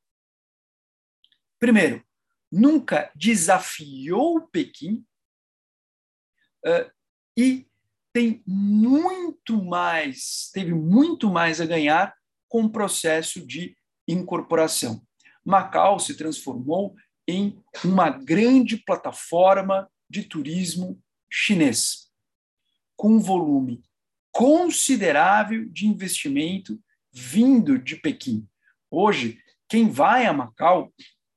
primeiro, 1.59 2.03
nunca 2.51 3.11
desafiou 3.15 4.47
Pequim 4.47 5.05
uh, 6.65 6.91
e 7.37 7.67
tem 8.11 8.43
muito 8.45 9.63
mais, 9.63 10.49
teve 10.51 10.73
muito 10.73 11.29
mais 11.29 11.61
a 11.61 11.65
ganhar 11.65 12.15
com 12.47 12.63
o 12.63 12.71
processo 12.71 13.45
de 13.45 13.77
incorporação. 14.07 15.05
Macau 15.45 15.99
se 15.99 16.17
transformou 16.17 16.95
em 17.27 17.63
uma 17.83 18.09
grande 18.09 18.77
plataforma 18.77 19.89
de 20.09 20.23
turismo 20.23 20.99
chinês, 21.31 22.11
com 22.95 23.13
um 23.13 23.19
volume 23.19 23.83
considerável 24.31 25.65
de 25.69 25.87
investimento 25.87 26.79
vindo 27.11 27.77
de 27.77 27.95
Pequim. 27.95 28.47
Hoje, 28.89 29.39
quem 29.67 29.89
vai 29.89 30.25
a 30.25 30.33
Macau, 30.33 30.93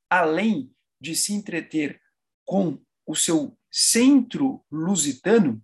além 0.09 0.71
de 1.01 1.17
se 1.17 1.33
entreter 1.33 2.01
com 2.45 2.81
o 3.07 3.15
seu 3.15 3.57
centro 3.71 4.65
lusitano, 4.71 5.63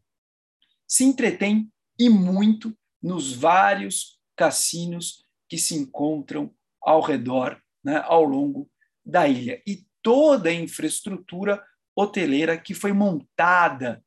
se 0.86 1.04
entretém 1.04 1.70
e 1.98 2.08
muito 2.08 2.76
nos 3.02 3.32
vários 3.32 4.18
cassinos 4.36 5.24
que 5.48 5.58
se 5.58 5.74
encontram 5.74 6.54
ao 6.80 7.00
redor, 7.00 7.60
né, 7.84 8.02
ao 8.04 8.24
longo 8.24 8.70
da 9.04 9.28
ilha. 9.28 9.62
E 9.66 9.86
toda 10.02 10.48
a 10.48 10.54
infraestrutura 10.54 11.62
hoteleira 11.94 12.58
que 12.58 12.74
foi 12.74 12.92
montada 12.92 14.04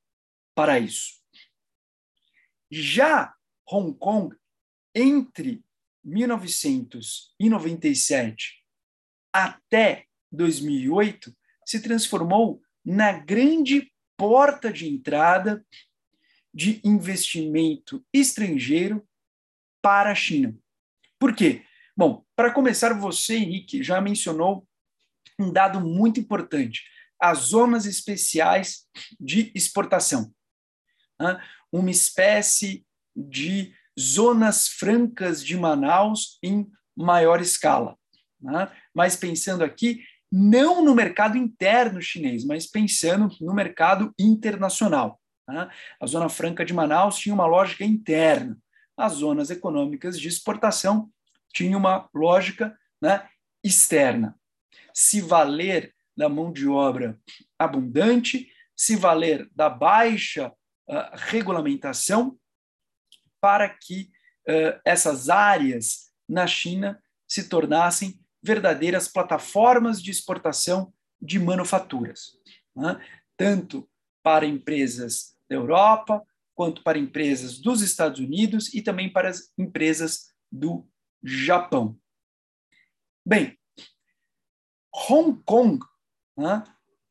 para 0.55 0.79
isso. 0.79 1.20
Já 2.71 3.33
Hong 3.69 3.93
Kong, 3.97 4.33
entre 4.95 5.61
1997 6.03 8.61
até 9.33 10.05
2008, 10.31 11.35
se 11.65 11.81
transformou 11.81 12.61
na 12.83 13.13
grande 13.13 13.91
porta 14.17 14.71
de 14.71 14.87
entrada 14.87 15.65
de 16.53 16.81
investimento 16.83 18.05
estrangeiro 18.13 19.07
para 19.81 20.11
a 20.11 20.15
China. 20.15 20.55
Por 21.19 21.35
quê? 21.35 21.65
Bom, 21.95 22.25
para 22.35 22.53
começar, 22.53 22.93
você, 22.93 23.35
Henrique, 23.35 23.83
já 23.83 24.01
mencionou 24.01 24.67
um 25.39 25.51
dado 25.51 25.81
muito 25.81 26.19
importante: 26.19 26.83
as 27.19 27.39
zonas 27.39 27.85
especiais 27.85 28.87
de 29.19 29.51
exportação. 29.55 30.33
Uma 31.71 31.91
espécie 31.91 32.85
de 33.15 33.73
zonas 33.99 34.67
francas 34.67 35.43
de 35.43 35.57
Manaus 35.57 36.37
em 36.43 36.69
maior 36.95 37.41
escala. 37.41 37.97
Mas 38.93 39.15
pensando 39.15 39.63
aqui, 39.63 40.03
não 40.31 40.83
no 40.83 40.95
mercado 40.95 41.37
interno 41.37 42.01
chinês, 42.01 42.45
mas 42.45 42.65
pensando 42.65 43.29
no 43.39 43.53
mercado 43.53 44.13
internacional. 44.17 45.19
A 45.47 46.05
Zona 46.05 46.29
Franca 46.29 46.63
de 46.63 46.73
Manaus 46.73 47.17
tinha 47.17 47.35
uma 47.35 47.45
lógica 47.45 47.83
interna. 47.83 48.57
As 48.95 49.13
zonas 49.13 49.49
econômicas 49.49 50.19
de 50.19 50.27
exportação 50.27 51.09
tinham 51.53 51.79
uma 51.79 52.09
lógica 52.13 52.77
né, 53.01 53.27
externa. 53.63 54.35
Se 54.93 55.19
valer 55.19 55.93
da 56.15 56.29
mão 56.29 56.51
de 56.51 56.67
obra 56.67 57.19
abundante, 57.59 58.49
se 58.75 58.95
valer 58.95 59.49
da 59.53 59.69
baixa 59.69 60.51
regulamentação, 61.13 62.37
para 63.39 63.69
que 63.69 64.11
uh, 64.47 64.79
essas 64.85 65.29
áreas 65.29 66.11
na 66.27 66.45
China 66.45 67.01
se 67.27 67.47
tornassem 67.47 68.19
verdadeiras 68.43 69.07
plataformas 69.07 70.01
de 70.01 70.11
exportação 70.11 70.93
de 71.21 71.39
manufaturas, 71.39 72.37
né? 72.75 72.99
tanto 73.37 73.89
para 74.23 74.45
empresas 74.45 75.35
da 75.49 75.55
Europa, 75.55 76.23
quanto 76.55 76.83
para 76.83 76.97
empresas 76.97 77.59
dos 77.59 77.81
Estados 77.81 78.19
Unidos 78.19 78.73
e 78.73 78.81
também 78.81 79.11
para 79.11 79.29
as 79.29 79.51
empresas 79.57 80.33
do 80.51 80.87
Japão. 81.23 81.97
Bem, 83.25 83.57
Hong 85.09 85.41
Kong 85.45 85.79
né, 86.37 86.63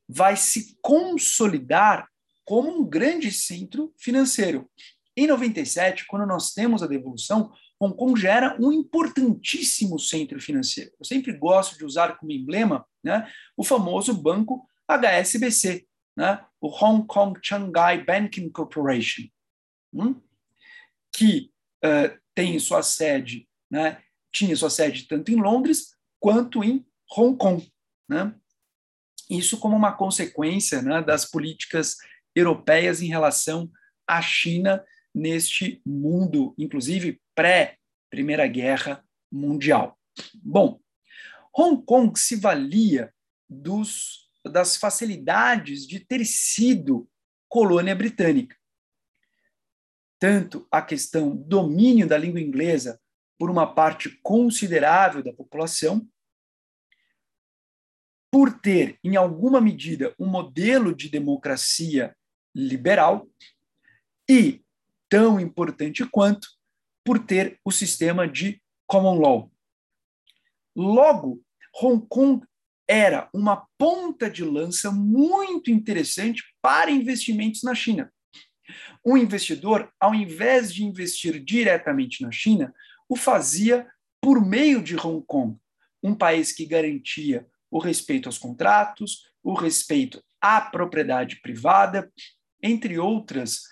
vai 0.08 0.36
se 0.36 0.78
consolidar 0.82 2.09
como 2.50 2.80
um 2.80 2.84
grande 2.84 3.30
centro 3.30 3.94
financeiro. 3.96 4.68
Em 5.16 5.24
97, 5.24 6.04
quando 6.08 6.26
nós 6.26 6.52
temos 6.52 6.82
a 6.82 6.88
devolução, 6.88 7.52
Hong 7.78 7.96
Kong 7.96 8.20
já 8.20 8.34
era 8.34 8.56
um 8.60 8.72
importantíssimo 8.72 10.00
centro 10.00 10.40
financeiro. 10.40 10.90
Eu 10.98 11.04
sempre 11.04 11.32
gosto 11.32 11.78
de 11.78 11.84
usar 11.84 12.18
como 12.18 12.32
emblema 12.32 12.84
né, 13.04 13.30
o 13.56 13.62
famoso 13.62 14.12
banco 14.12 14.68
HSBC, 14.88 15.86
né, 16.16 16.44
o 16.60 16.66
Hong 16.66 17.06
Kong 17.06 17.38
Shanghai 17.40 18.04
Banking 18.04 18.50
Corporation, 18.50 19.28
hum, 19.92 20.20
que 21.14 21.52
uh, 21.84 22.18
tem 22.34 22.58
sua 22.58 22.82
sede, 22.82 23.48
né, 23.70 24.02
tinha 24.32 24.56
sua 24.56 24.70
sede 24.70 25.06
tanto 25.06 25.30
em 25.30 25.36
Londres 25.36 25.94
quanto 26.18 26.64
em 26.64 26.84
Hong 27.16 27.38
Kong. 27.38 27.72
Né? 28.08 28.34
Isso 29.30 29.56
como 29.56 29.76
uma 29.76 29.92
consequência 29.92 30.82
né, 30.82 31.00
das 31.00 31.24
políticas 31.24 31.96
europeias 32.34 33.02
em 33.02 33.08
relação 33.08 33.70
à 34.06 34.20
China 34.20 34.84
neste 35.14 35.80
mundo, 35.84 36.54
inclusive 36.56 37.20
pré-Primeira 37.34 38.46
Guerra 38.46 39.04
Mundial. 39.30 39.98
Bom, 40.34 40.80
Hong 41.56 41.84
Kong 41.84 42.18
se 42.18 42.36
valia 42.36 43.12
dos 43.48 44.30
das 44.44 44.76
facilidades 44.76 45.86
de 45.86 46.00
ter 46.00 46.24
sido 46.24 47.08
colônia 47.48 47.94
britânica. 47.94 48.56
Tanto 50.18 50.66
a 50.70 50.80
questão 50.80 51.36
do 51.36 51.44
domínio 51.44 52.06
da 52.06 52.16
língua 52.16 52.40
inglesa 52.40 53.00
por 53.38 53.50
uma 53.50 53.74
parte 53.74 54.18
considerável 54.22 55.22
da 55.22 55.32
população, 55.32 56.08
por 58.30 58.60
ter, 58.60 58.98
em 59.02 59.16
alguma 59.16 59.60
medida, 59.60 60.14
um 60.18 60.26
modelo 60.26 60.94
de 60.94 61.08
democracia 61.08 62.16
liberal 62.54 63.28
e, 64.28 64.62
tão 65.08 65.40
importante 65.40 66.04
quanto, 66.06 66.48
por 67.04 67.18
ter 67.18 67.58
o 67.64 67.72
sistema 67.72 68.28
de 68.28 68.62
common 68.86 69.18
law. 69.18 69.52
Logo, 70.76 71.42
Hong 71.80 72.06
Kong 72.08 72.46
era 72.88 73.28
uma 73.32 73.66
ponta 73.78 74.28
de 74.28 74.44
lança 74.44 74.90
muito 74.90 75.70
interessante 75.70 76.42
para 76.60 76.90
investimentos 76.90 77.62
na 77.62 77.74
China. 77.74 78.12
O 79.04 79.16
investidor, 79.16 79.92
ao 79.98 80.14
invés 80.14 80.72
de 80.72 80.84
investir 80.84 81.42
diretamente 81.42 82.22
na 82.22 82.30
China, 82.30 82.74
o 83.08 83.16
fazia 83.16 83.88
por 84.20 84.44
meio 84.44 84.82
de 84.82 84.96
Hong 84.96 85.24
Kong, 85.26 85.56
um 86.02 86.14
país 86.14 86.52
que 86.52 86.66
garantia 86.66 87.46
o 87.70 87.78
respeito 87.78 88.28
aos 88.28 88.38
contratos, 88.38 89.30
o 89.42 89.54
respeito 89.54 90.22
à 90.40 90.60
propriedade 90.60 91.40
privada, 91.40 92.12
entre 92.62 92.98
outras 92.98 93.62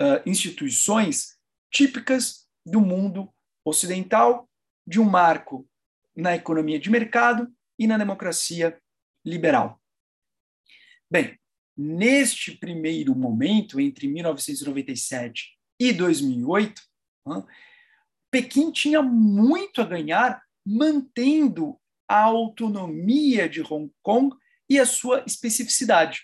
uh, 0.00 0.22
instituições 0.24 1.36
típicas 1.70 2.46
do 2.64 2.80
mundo 2.80 3.32
ocidental, 3.64 4.48
de 4.86 5.00
um 5.00 5.04
marco 5.04 5.68
na 6.14 6.34
economia 6.34 6.78
de 6.78 6.90
mercado 6.90 7.52
e 7.78 7.86
na 7.86 7.98
democracia 7.98 8.80
liberal. 9.24 9.80
Bem, 11.10 11.38
neste 11.76 12.52
primeiro 12.52 13.14
momento, 13.14 13.80
entre 13.80 14.08
1997 14.08 15.56
e 15.78 15.92
2008, 15.92 16.82
Pequim 18.30 18.70
tinha 18.70 19.02
muito 19.02 19.82
a 19.82 19.84
ganhar 19.84 20.42
mantendo 20.64 21.78
a 22.08 22.22
autonomia 22.22 23.48
de 23.48 23.62
Hong 23.62 23.92
Kong 24.02 24.34
e 24.68 24.78
a 24.78 24.86
sua 24.86 25.22
especificidade, 25.26 26.22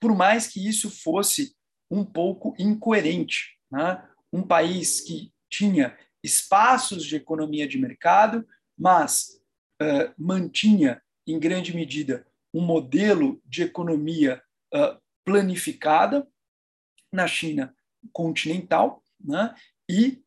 por 0.00 0.16
mais 0.16 0.46
que 0.48 0.66
isso 0.66 0.90
fosse 0.90 1.54
um 1.90 2.04
pouco 2.04 2.54
incoerente. 2.58 3.58
Né? 3.70 4.02
Um 4.32 4.42
país 4.42 5.00
que 5.00 5.32
tinha 5.50 5.96
espaços 6.22 7.04
de 7.04 7.16
economia 7.16 7.68
de 7.68 7.78
mercado, 7.78 8.46
mas 8.78 9.40
uh, 9.82 10.12
mantinha, 10.16 11.02
em 11.26 11.38
grande 11.38 11.74
medida, 11.74 12.26
um 12.52 12.60
modelo 12.60 13.40
de 13.44 13.62
economia 13.62 14.42
uh, 14.74 14.98
planificada 15.24 16.26
na 17.12 17.26
China 17.26 17.74
continental, 18.12 19.02
né? 19.20 19.54
e 19.88 20.22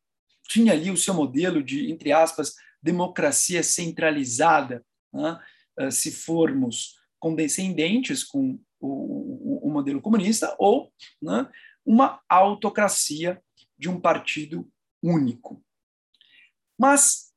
tinha 0.48 0.74
ali 0.74 0.92
o 0.92 0.98
seu 0.98 1.14
modelo 1.14 1.64
de, 1.64 1.90
entre 1.92 2.12
aspas, 2.12 2.56
democracia 2.82 3.64
centralizada, 3.64 4.86
né? 5.12 5.40
uh, 5.80 5.92
se 5.92 6.12
formos 6.12 6.96
condescendentes 7.20 8.24
com 8.24 8.60
o, 8.80 8.88
o, 8.88 9.53
modelo 9.74 10.02
comunista, 10.02 10.56
ou 10.58 10.92
né, 11.22 11.50
uma 11.86 12.22
autocracia 12.30 13.42
de 13.78 13.90
um 13.90 14.00
partido 14.00 14.70
único. 15.02 15.64
Mas 16.80 17.34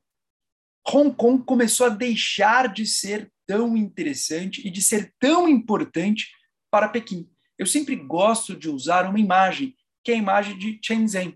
Hong 0.89 1.15
Kong 1.15 1.45
começou 1.45 1.87
a 1.87 1.91
deixar 1.91 2.73
de 2.73 2.87
ser 2.87 3.33
tão 3.47 3.77
interessante 3.77 4.67
e 4.67 4.71
de 4.71 4.83
ser 4.83 5.15
tão 5.19 5.49
importante 5.49 6.31
para 6.71 6.89
Pequim. 6.89 7.29
Eu 7.59 7.67
sempre 7.67 7.97
gosto 7.97 8.55
de 8.57 8.69
usar 8.69 9.09
uma 9.09 9.19
imagem, 9.19 9.77
que 10.05 10.13
é 10.13 10.15
a 10.15 10.19
imagem 10.19 10.59
de 10.59 10.79
Shenzhen. 10.83 11.35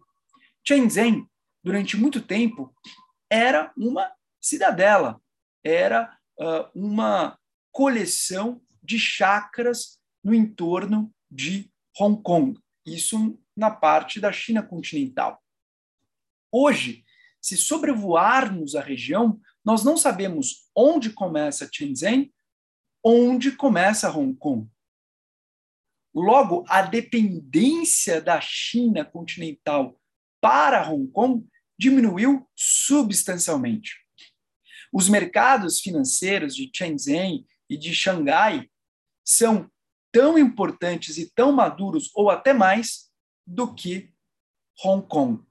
Shenzhen, 0.66 1.26
durante 1.62 1.96
muito 1.96 2.20
tempo, 2.20 2.74
era 3.30 3.72
uma 3.76 4.12
cidadela, 4.40 5.20
era 5.64 6.16
uh, 6.38 6.68
uma 6.74 7.38
coleção 7.72 8.60
de 8.82 8.98
chacras 8.98 9.99
no 10.22 10.34
entorno 10.34 11.12
de 11.30 11.70
Hong 11.98 12.22
Kong, 12.22 12.58
isso 12.84 13.38
na 13.56 13.70
parte 13.70 14.20
da 14.20 14.32
China 14.32 14.62
continental. 14.62 15.42
Hoje, 16.52 17.04
se 17.40 17.56
sobrevoarmos 17.56 18.74
a 18.74 18.80
região, 18.80 19.40
nós 19.64 19.84
não 19.84 19.96
sabemos 19.96 20.68
onde 20.74 21.10
começa 21.10 21.68
Shenzhen, 21.70 22.32
onde 23.04 23.52
começa 23.52 24.10
Hong 24.10 24.34
Kong. 24.36 24.68
Logo, 26.14 26.64
a 26.68 26.82
dependência 26.82 28.20
da 28.20 28.40
China 28.40 29.04
continental 29.04 29.98
para 30.40 30.90
Hong 30.90 31.10
Kong 31.12 31.46
diminuiu 31.78 32.46
substancialmente. 32.54 33.96
Os 34.92 35.08
mercados 35.08 35.80
financeiros 35.80 36.54
de 36.54 36.70
Shenzhen 36.74 37.46
e 37.68 37.76
de 37.76 37.94
Xangai 37.94 38.68
são 39.24 39.70
tão 40.12 40.38
importantes 40.38 41.18
e 41.18 41.30
tão 41.30 41.52
maduros, 41.52 42.10
ou 42.14 42.30
até 42.30 42.52
mais, 42.52 43.10
do 43.46 43.74
que 43.74 44.12
Hong 44.84 45.06
Kong. 45.06 45.42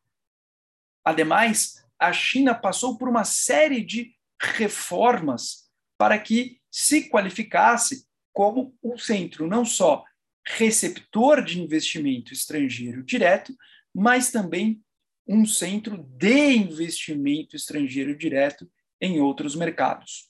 Ademais, 1.03 1.83
a 1.99 2.13
China 2.13 2.53
passou 2.53 2.97
por 2.97 3.09
uma 3.09 3.23
série 3.23 3.83
de 3.83 4.15
reformas 4.41 5.69
para 5.97 6.17
que 6.17 6.59
se 6.71 7.09
qualificasse 7.09 8.07
como 8.31 8.77
um 8.83 8.97
centro 8.97 9.47
não 9.47 9.65
só 9.65 10.03
receptor 10.45 11.43
de 11.43 11.61
investimento 11.61 12.33
estrangeiro 12.33 13.03
direto, 13.03 13.53
mas 13.93 14.31
também 14.31 14.81
um 15.27 15.45
centro 15.45 15.97
de 15.97 16.53
investimento 16.55 17.55
estrangeiro 17.55 18.17
direto 18.17 18.69
em 19.01 19.19
outros 19.19 19.55
mercados. 19.55 20.29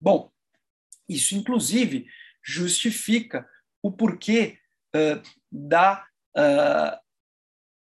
Bom, 0.00 0.30
isso 1.08 1.34
inclusive 1.34 2.06
justifica 2.50 3.48
o 3.82 3.92
porquê 3.92 4.58
uh, 4.94 5.22
da, 5.50 6.04
uh, 6.36 6.98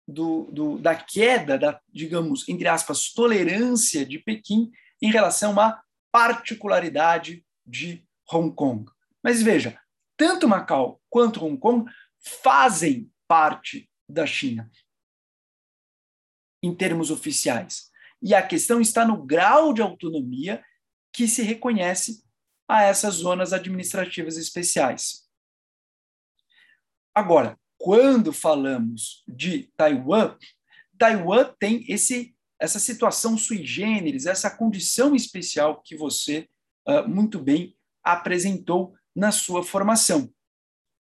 do, 0.08 0.50
do, 0.52 0.78
da 0.78 0.96
queda, 0.96 1.58
da, 1.58 1.82
digamos, 1.92 2.48
entre 2.48 2.68
aspas, 2.68 3.12
tolerância 3.12 4.06
de 4.06 4.20
Pequim 4.20 4.72
em 5.02 5.12
relação 5.12 5.60
à 5.60 5.82
particularidade 6.12 7.44
de 7.66 8.06
Hong 8.32 8.54
Kong. 8.54 8.92
Mas 9.24 9.42
veja, 9.42 9.80
tanto 10.16 10.48
Macau 10.48 11.02
quanto 11.10 11.44
Hong 11.44 11.58
Kong 11.58 11.92
fazem 12.20 13.12
parte 13.28 13.90
da 14.08 14.26
China 14.26 14.70
em 16.62 16.76
termos 16.76 17.10
oficiais. 17.10 17.90
E 18.22 18.36
a 18.36 18.46
questão 18.46 18.82
está 18.82 19.06
no 19.06 19.24
grau 19.24 19.74
de 19.74 19.82
autonomia 19.82 20.64
que 21.14 21.28
se 21.28 21.42
reconhece 21.42 22.24
a 22.70 22.84
essas 22.84 23.16
zonas 23.16 23.52
administrativas 23.52 24.38
especiais. 24.38 25.28
Agora, 27.16 27.60
quando 27.80 28.32
falamos 28.32 29.24
de 29.28 29.72
Taiwan, 29.76 30.38
Taiwan 30.98 31.52
tem 31.60 31.84
esse, 31.90 32.36
essa 32.60 32.78
situação 32.78 33.36
sui 33.38 33.66
generis, 33.66 34.28
essa 34.28 34.56
condição 34.56 35.16
especial 35.16 35.82
que 35.82 35.98
você 35.98 36.48
uh, 36.88 37.08
muito 37.08 37.40
bem 37.40 37.76
apresentou 38.04 38.94
na 39.16 39.32
sua 39.32 39.64
formação. 39.64 40.32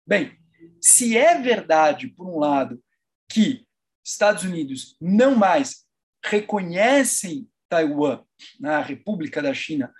Bem, 0.06 0.38
se 0.82 1.16
é 1.16 1.42
verdade, 1.42 2.10
por 2.10 2.28
um 2.28 2.40
lado, 2.40 2.84
que 3.30 3.66
Estados 4.04 4.44
Unidos 4.44 4.98
não 5.00 5.34
mais 5.34 5.86
reconhecem 6.26 7.50
Taiwan, 7.70 8.24
na 8.60 8.80
né, 8.80 8.86
República 8.86 9.42
da 9.42 9.54
China, 9.54 9.94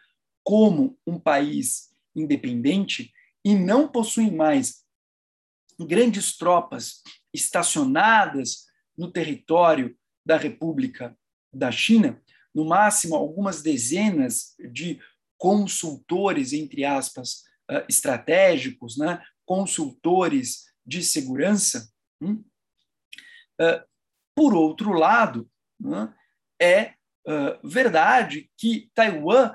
como 0.44 0.98
um 1.06 1.20
país 1.20 1.94
independente 2.16 3.12
e 3.44 3.56
não 3.56 3.88
possuem 3.88 4.32
mais 4.32 4.84
grandes 5.80 6.38
tropas 6.38 7.02
estacionadas 7.34 8.66
no 8.98 9.12
território 9.12 9.98
da 10.26 10.38
República 10.38 11.18
da 11.52 11.72
China, 11.72 12.22
no 12.54 12.66
máximo 12.66 13.16
algumas 13.16 13.62
dezenas 13.62 14.56
de 14.72 15.00
consultores, 15.38 16.54
entre 16.54 16.86
aspas, 16.86 17.44
ah, 17.70 17.86
estratégicos, 17.90 18.98
né? 18.98 19.22
consultores 19.46 20.66
de 20.86 21.04
segurança. 21.04 21.92
Hum? 22.22 22.44
Ah, 23.60 23.86
por 24.36 24.54
outro 24.54 24.94
lado, 24.94 25.50
né? 25.80 26.14
é 26.62 26.94
ah, 27.28 27.60
verdade 27.64 28.50
que 28.58 28.90
Taiwan 28.94 29.54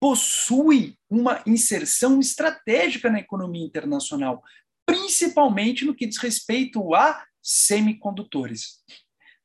possui 0.00 0.98
uma 1.10 1.42
inserção 1.46 2.18
estratégica 2.18 3.10
na 3.10 3.20
economia 3.20 3.64
internacional, 3.64 4.42
principalmente 4.86 5.84
no 5.84 5.94
que 5.94 6.06
diz 6.06 6.16
respeito 6.16 6.94
a 6.94 7.24
semicondutores. 7.42 8.82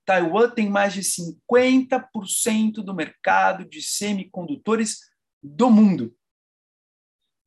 Taiwan 0.06 0.50
tem 0.52 0.70
mais 0.70 0.94
de 0.94 1.02
50% 1.02 2.76
do 2.76 2.94
mercado 2.94 3.66
de 3.66 3.82
semicondutores 3.82 5.00
do 5.44 5.70
mundo. 5.70 6.16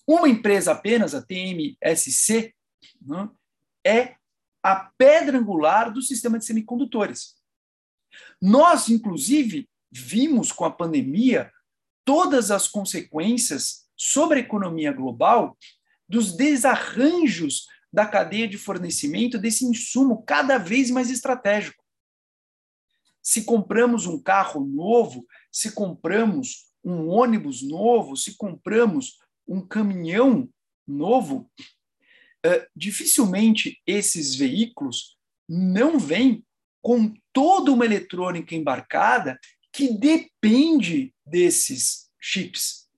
Uma 0.07 0.29
empresa 0.29 0.73
apenas, 0.73 1.15
a 1.15 1.23
TMSC, 1.23 2.55
né, 3.01 3.31
é 3.87 4.17
a 4.63 4.91
pedra 4.99 5.39
angular 5.39 5.93
do 5.93 6.03
sistema 6.03 6.39
de 6.39 6.45
semicondutores. 6.45 7.37
Nós, 8.41 8.89
inclusive, 8.89 9.69
vimos 9.91 10.51
com 10.53 10.65
a 10.65 10.71
pandemia 10.71 11.53
todas 12.09 12.51
as 12.51 12.67
consequências 12.67 13.87
sobre 13.95 14.39
a 14.39 14.41
economia 14.41 14.91
global 14.91 15.59
dos 16.09 16.35
desarranjos 16.35 17.67
da 17.93 18.07
cadeia 18.07 18.49
de 18.49 18.57
fornecimento 18.57 19.37
desse 19.37 19.67
insumo 19.67 20.23
cada 20.23 20.57
vez 20.57 20.91
mais 20.91 21.11
estratégico. 21.11 21.85
Se 23.23 23.45
compramos 23.45 24.07
um 24.07 24.19
carro 24.19 24.65
novo, 24.65 25.27
se 25.53 25.73
compramos 25.73 26.73
um 26.83 27.09
ônibus 27.09 27.61
novo, 27.61 28.17
se 28.17 28.39
compramos 28.39 29.19
um 29.47 29.61
caminhão 29.61 30.49
novo, 30.87 31.51
uh, 31.61 32.67
dificilmente 32.75 33.83
esses 33.87 34.35
veículos 34.35 35.19
não 35.47 35.99
vêm 35.99 36.43
com 36.81 37.13
toda 37.35 37.71
uma 37.71 37.85
eletrônica 37.85 38.55
embarcada 38.55 39.39
que 39.73 39.93
depende 39.93 41.15
desses 41.25 42.11
chips. 42.21 42.89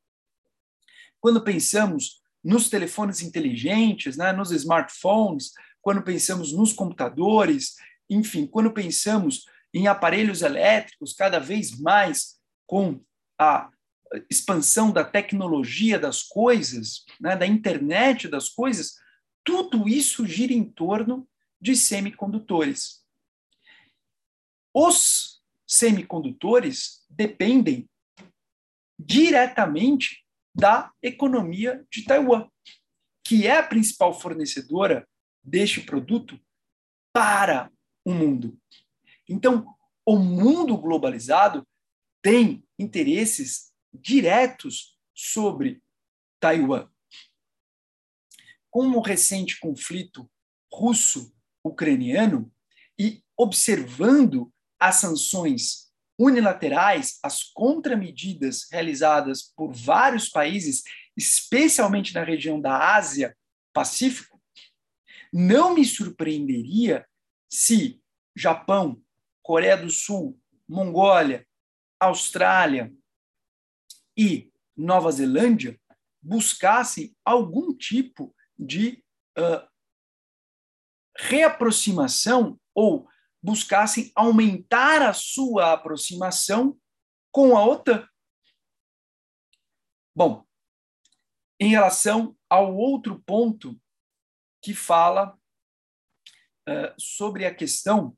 Quando 1.21 1.43
pensamos 1.43 2.21
nos 2.43 2.71
telefones 2.71 3.21
inteligentes, 3.21 4.17
né, 4.17 4.33
nos 4.33 4.51
smartphones, 4.51 5.53
quando 5.83 6.03
pensamos 6.03 6.53
nos 6.53 6.73
computadores, 6.73 7.75
enfim, 8.09 8.47
quando 8.47 8.73
pensamos 8.73 9.45
em 9.73 9.87
aparelhos 9.87 10.43
elétricos 10.43 11.13
cada 11.13 11.39
vez 11.39 11.79
mais 11.79 12.39
com 12.67 13.01
a 13.39 13.71
expansão 14.29 14.91
da 14.91 15.05
tecnologia 15.05 15.99
das 15.99 16.23
coisas, 16.23 17.05
né, 17.21 17.37
da 17.37 17.47
internet 17.47 18.29
das 18.29 18.49
coisas, 18.49 18.97
tudo 19.45 19.89
isso 19.89 20.27
gira 20.27 20.53
em 20.53 20.65
torno 20.65 21.29
de 21.61 21.77
semicondutores. 21.77 23.05
Os 24.75 25.40
semicondutores 25.71 27.07
dependem 27.09 27.89
diretamente 28.99 30.27
da 30.53 30.93
economia 31.01 31.87
de 31.89 32.05
Taiwan, 32.05 32.51
que 33.25 33.47
é 33.47 33.57
a 33.57 33.63
principal 33.63 34.13
fornecedora 34.13 35.09
deste 35.43 35.81
produto 35.81 36.39
para 37.13 37.73
o 38.05 38.13
mundo. 38.13 38.59
Então, 39.29 39.65
o 40.05 40.19
mundo 40.19 40.77
globalizado 40.77 41.65
tem 42.21 42.65
interesses 42.77 43.73
diretos 43.95 44.99
sobre 45.15 45.81
Taiwan. 46.41 46.91
Com 48.69 48.89
o 48.89 49.01
recente 49.01 49.59
conflito 49.61 50.29
russo-ucraniano 50.73 52.53
e 52.99 53.23
observando 53.37 54.53
as 54.81 54.97
sanções 54.97 55.91
unilaterais, 56.19 57.19
as 57.23 57.45
contramedidas 57.45 58.67
realizadas 58.71 59.53
por 59.57 59.73
vários 59.73 60.29
países, 60.29 60.83
especialmente 61.17 62.15
na 62.15 62.25
região 62.25 62.61
da 62.61 62.95
Ásia 62.95 63.37
Pacífico, 63.73 64.41
não 65.33 65.75
me 65.75 65.85
surpreenderia 65.85 67.07
se 67.49 68.03
Japão, 68.35 69.01
Coreia 69.43 69.77
do 69.77 69.91
Sul, 69.91 70.39
Mongólia, 70.69 71.47
Austrália 71.99 72.93
e 74.17 74.51
Nova 74.77 75.11
Zelândia 75.11 75.79
buscassem 76.23 77.15
algum 77.25 77.75
tipo 77.75 78.35
de 78.59 79.03
uh, 79.39 79.67
reaproximação 81.17 82.59
ou 82.75 83.10
buscassem 83.43 84.13
aumentar 84.15 85.03
a 85.03 85.13
sua 85.13 85.73
aproximação 85.73 86.79
com 87.33 87.57
a 87.57 87.65
OTAN. 87.65 88.07
Bom, 90.15 90.45
em 91.59 91.69
relação 91.69 92.37
ao 92.49 92.75
outro 92.77 93.23
ponto 93.25 93.81
que 94.63 94.75
fala 94.75 95.39
uh, 96.69 96.95
sobre 96.99 97.47
a 97.47 97.55
questão 97.55 98.17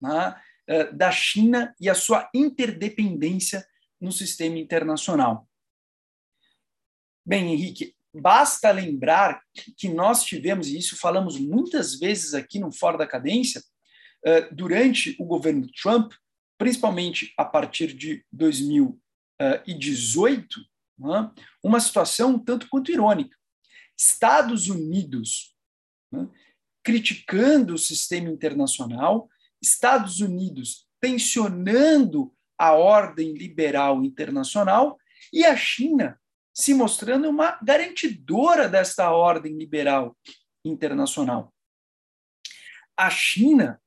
né, 0.00 0.40
uh, 0.70 0.96
da 0.96 1.12
China 1.12 1.74
e 1.80 1.88
a 1.88 1.94
sua 1.94 2.28
interdependência 2.34 3.66
no 4.00 4.10
sistema 4.10 4.58
internacional. 4.58 5.48
Bem, 7.26 7.52
Henrique, 7.52 7.96
basta 8.12 8.70
lembrar 8.70 9.42
que 9.76 9.88
nós 9.88 10.24
tivemos, 10.24 10.68
e 10.68 10.78
isso 10.78 10.96
falamos 10.96 11.38
muitas 11.38 11.98
vezes 11.98 12.34
aqui 12.34 12.58
no 12.58 12.72
Fora 12.72 12.98
da 12.98 13.06
Cadência, 13.06 13.62
durante 14.52 15.16
o 15.18 15.24
governo 15.24 15.66
Trump, 15.72 16.12
principalmente 16.58 17.32
a 17.36 17.44
partir 17.44 17.92
de 17.92 18.24
2018, 18.32 20.60
né, 20.98 21.30
uma 21.62 21.80
situação 21.80 22.38
tanto 22.38 22.68
quanto 22.68 22.90
irônica. 22.90 23.36
Estados 23.96 24.68
Unidos 24.68 25.54
né, 26.12 26.28
criticando 26.82 27.74
o 27.74 27.78
sistema 27.78 28.28
internacional, 28.28 29.28
Estados 29.60 30.20
Unidos 30.20 30.86
tensionando 31.00 32.34
a 32.58 32.72
ordem 32.72 33.34
liberal 33.34 34.04
internacional 34.04 34.98
e 35.32 35.44
a 35.44 35.56
China 35.56 36.20
se 36.52 36.72
mostrando 36.72 37.28
uma 37.28 37.58
garantidora 37.62 38.68
desta 38.68 39.10
ordem 39.10 39.56
liberal 39.56 40.16
internacional. 40.64 41.52
A 42.96 43.10
China 43.10 43.80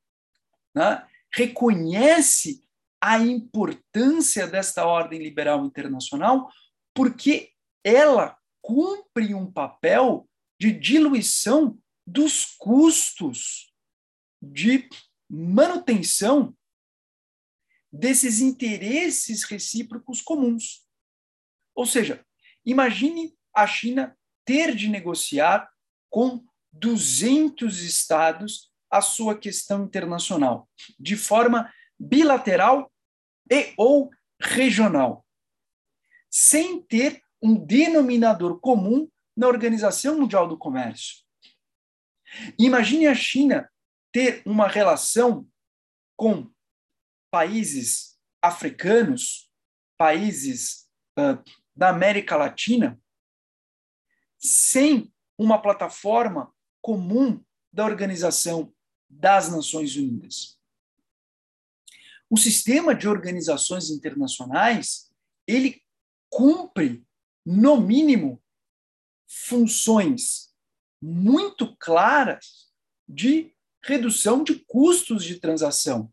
né, 0.78 1.06
reconhece 1.34 2.64
a 3.02 3.20
importância 3.20 4.48
desta 4.48 4.86
ordem 4.86 5.22
liberal 5.22 5.66
internacional 5.66 6.52
porque 6.94 7.52
ela 7.84 8.38
cumpre 8.62 9.34
um 9.34 9.52
papel 9.52 10.28
de 10.60 10.72
diluição 10.72 11.78
dos 12.06 12.56
custos 12.58 13.74
de 14.42 14.90
manutenção 15.30 16.56
desses 17.92 18.42
interesses 18.42 19.44
recíprocos 19.44 20.22
comuns. 20.22 20.88
Ou 21.76 21.86
seja, 21.86 22.26
imagine 22.66 23.36
a 23.54 23.66
China 23.68 24.18
ter 24.46 24.76
de 24.76 24.88
negociar 24.90 25.70
com 26.10 26.44
200 26.74 27.82
estados 27.82 28.72
a 28.90 29.02
sua 29.02 29.38
questão 29.38 29.84
internacional 29.84 30.70
de 31.00 31.16
forma 31.16 31.72
bilateral 32.00 32.92
e 33.52 33.74
ou 33.78 34.10
regional, 34.40 35.26
sem 36.30 36.82
ter 36.82 37.22
um 37.42 37.56
denominador 37.56 38.60
comum 38.60 39.10
na 39.36 39.48
Organização 39.48 40.20
Mundial 40.20 40.48
do 40.48 40.58
Comércio. 40.58 41.24
Imagine 42.60 43.08
a 43.08 43.16
China 43.16 43.70
ter 44.12 44.42
uma 44.46 44.68
relação 44.68 45.48
com 46.16 46.52
países 47.32 48.18
africanos, 48.42 49.52
países 49.98 50.88
uh, 51.18 51.42
da 51.76 51.90
América 51.90 52.36
Latina, 52.36 53.00
sem 54.40 55.14
uma 55.38 55.62
plataforma 55.62 56.54
comum 56.82 57.44
da 57.72 57.86
Organização 57.86 58.74
das 59.10 59.50
Nações 59.50 59.96
Unidas. 59.96 60.58
O 62.30 62.38
sistema 62.38 62.94
de 62.94 63.08
organizações 63.08 63.90
internacionais, 63.90 65.10
ele 65.48 65.82
cumpre, 66.30 67.06
no 67.46 67.80
mínimo, 67.80 68.44
funções 69.28 70.54
muito 71.02 71.76
claras 71.78 72.72
de 73.08 73.56
redução 73.82 74.44
de 74.44 74.56
custos 74.66 75.24
de 75.24 75.40
transação. 75.40 76.12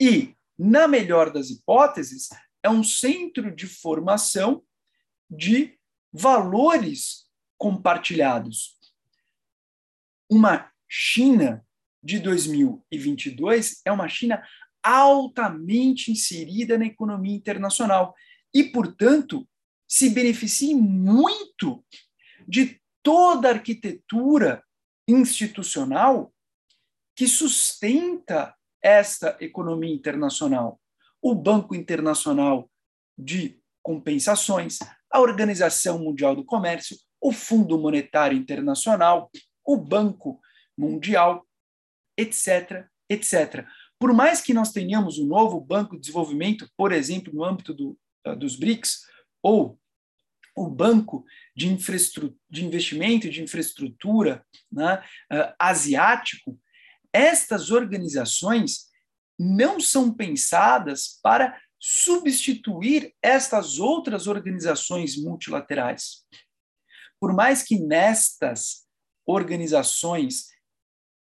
E, 0.00 0.36
na 0.56 0.86
melhor 0.86 1.32
das 1.32 1.50
hipóteses, 1.50 2.28
é 2.62 2.70
um 2.70 2.84
centro 2.84 3.54
de 3.54 3.66
formação 3.66 4.64
de 5.28 5.78
valores 6.12 7.28
compartilhados. 7.58 8.78
Uma 10.30 10.70
China 10.88 11.66
de 12.02 12.18
2022 12.18 13.80
é 13.84 13.92
uma 13.92 14.08
China 14.08 14.42
altamente 14.82 16.10
inserida 16.10 16.78
na 16.78 16.86
economia 16.86 17.34
internacional 17.34 18.14
e, 18.54 18.64
portanto, 18.64 19.46
se 19.86 20.10
beneficia 20.10 20.76
muito 20.76 21.84
de 22.48 22.80
toda 23.02 23.48
a 23.48 23.52
arquitetura 23.52 24.62
institucional 25.06 26.32
que 27.14 27.26
sustenta 27.26 28.54
esta 28.82 29.36
economia 29.40 29.92
internacional. 29.92 30.80
O 31.20 31.34
Banco 31.34 31.74
Internacional 31.74 32.70
de 33.18 33.60
Compensações, 33.82 34.78
a 35.10 35.20
Organização 35.20 35.98
Mundial 35.98 36.34
do 36.34 36.44
Comércio, 36.44 36.96
o 37.20 37.32
Fundo 37.32 37.78
Monetário 37.78 38.38
Internacional, 38.38 39.30
o 39.64 39.76
Banco 39.76 40.40
Mundial, 40.76 41.46
etc., 42.20 42.86
etc. 43.08 43.66
Por 43.98 44.12
mais 44.12 44.40
que 44.40 44.54
nós 44.54 44.72
tenhamos 44.72 45.18
um 45.18 45.26
novo 45.26 45.60
Banco 45.60 45.94
de 45.94 46.02
Desenvolvimento, 46.02 46.68
por 46.76 46.92
exemplo, 46.92 47.32
no 47.34 47.44
âmbito 47.44 47.74
do, 47.74 47.98
uh, 48.26 48.36
dos 48.36 48.56
BRICS, 48.56 49.02
ou 49.42 49.78
o 50.56 50.68
Banco 50.68 51.24
de, 51.56 51.74
de 52.50 52.64
Investimento 52.64 53.28
de 53.30 53.42
Infraestrutura 53.42 54.44
né, 54.70 55.02
uh, 55.32 55.54
asiático, 55.58 56.58
estas 57.12 57.70
organizações 57.70 58.88
não 59.38 59.80
são 59.80 60.12
pensadas 60.12 61.18
para 61.22 61.58
substituir 61.78 63.14
estas 63.22 63.78
outras 63.78 64.26
organizações 64.26 65.16
multilaterais. 65.16 66.26
Por 67.18 67.32
mais 67.34 67.62
que 67.62 67.78
nestas 67.78 68.86
organizações 69.26 70.49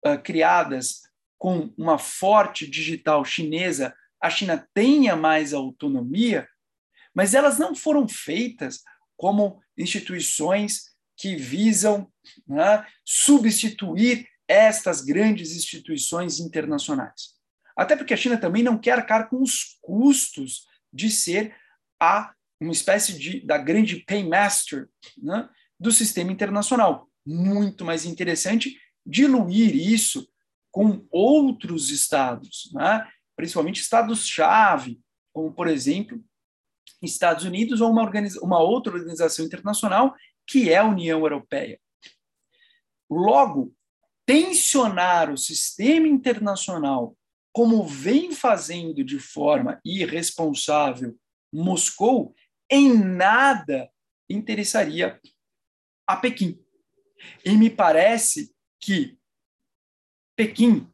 uh, 0.06 0.20
criadas 0.22 1.02
com 1.38 1.72
uma 1.76 1.98
forte 1.98 2.68
digital 2.70 3.24
chinesa, 3.24 3.94
a 4.20 4.30
China 4.30 4.68
tenha 4.72 5.16
mais 5.16 5.52
autonomia, 5.52 6.48
mas 7.14 7.34
elas 7.34 7.58
não 7.58 7.74
foram 7.74 8.06
feitas 8.06 8.82
como 9.16 9.60
instituições 9.76 10.92
que 11.16 11.36
visam 11.36 12.10
né, 12.46 12.86
substituir 13.04 14.28
estas 14.46 15.00
grandes 15.00 15.56
instituições 15.56 16.38
internacionais. 16.38 17.34
Até 17.76 17.96
porque 17.96 18.14
a 18.14 18.16
China 18.16 18.36
também 18.36 18.62
não 18.62 18.78
quer 18.78 18.92
arcar 18.92 19.28
com 19.28 19.42
os 19.42 19.78
custos 19.80 20.66
de 20.92 21.10
ser 21.10 21.56
a 22.00 22.32
uma 22.60 22.72
espécie 22.72 23.18
de 23.18 23.44
da 23.44 23.58
grande 23.58 23.96
paymaster 24.04 24.88
né, 25.20 25.48
do 25.78 25.90
sistema 25.90 26.30
internacional. 26.30 27.08
Muito 27.26 27.84
mais 27.84 28.04
interessante 28.04 28.76
diluir 29.04 29.74
isso 29.74 30.28
com 30.70 31.06
outros 31.10 31.90
estados, 31.90 32.70
né? 32.72 33.06
principalmente 33.36 33.80
estados-chave, 33.80 35.00
como, 35.32 35.52
por 35.52 35.68
exemplo, 35.68 36.22
Estados 37.02 37.44
Unidos 37.44 37.80
ou 37.80 37.90
uma, 37.90 38.10
uma 38.42 38.60
outra 38.60 38.94
organização 38.94 39.44
internacional, 39.44 40.14
que 40.46 40.70
é 40.70 40.78
a 40.78 40.84
União 40.84 41.20
Europeia. 41.20 41.80
Logo, 43.10 43.74
tensionar 44.24 45.30
o 45.30 45.36
sistema 45.36 46.06
internacional, 46.06 47.16
como 47.52 47.84
vem 47.84 48.32
fazendo 48.32 49.04
de 49.04 49.18
forma 49.18 49.80
irresponsável 49.84 51.16
Moscou, 51.52 52.34
em 52.70 52.96
nada 52.96 53.90
interessaria 54.28 55.20
a 56.06 56.16
Pequim. 56.16 56.58
E 57.44 57.52
me 57.52 57.68
parece 57.68 58.54
que 58.82 59.16
Pequim 60.36 60.92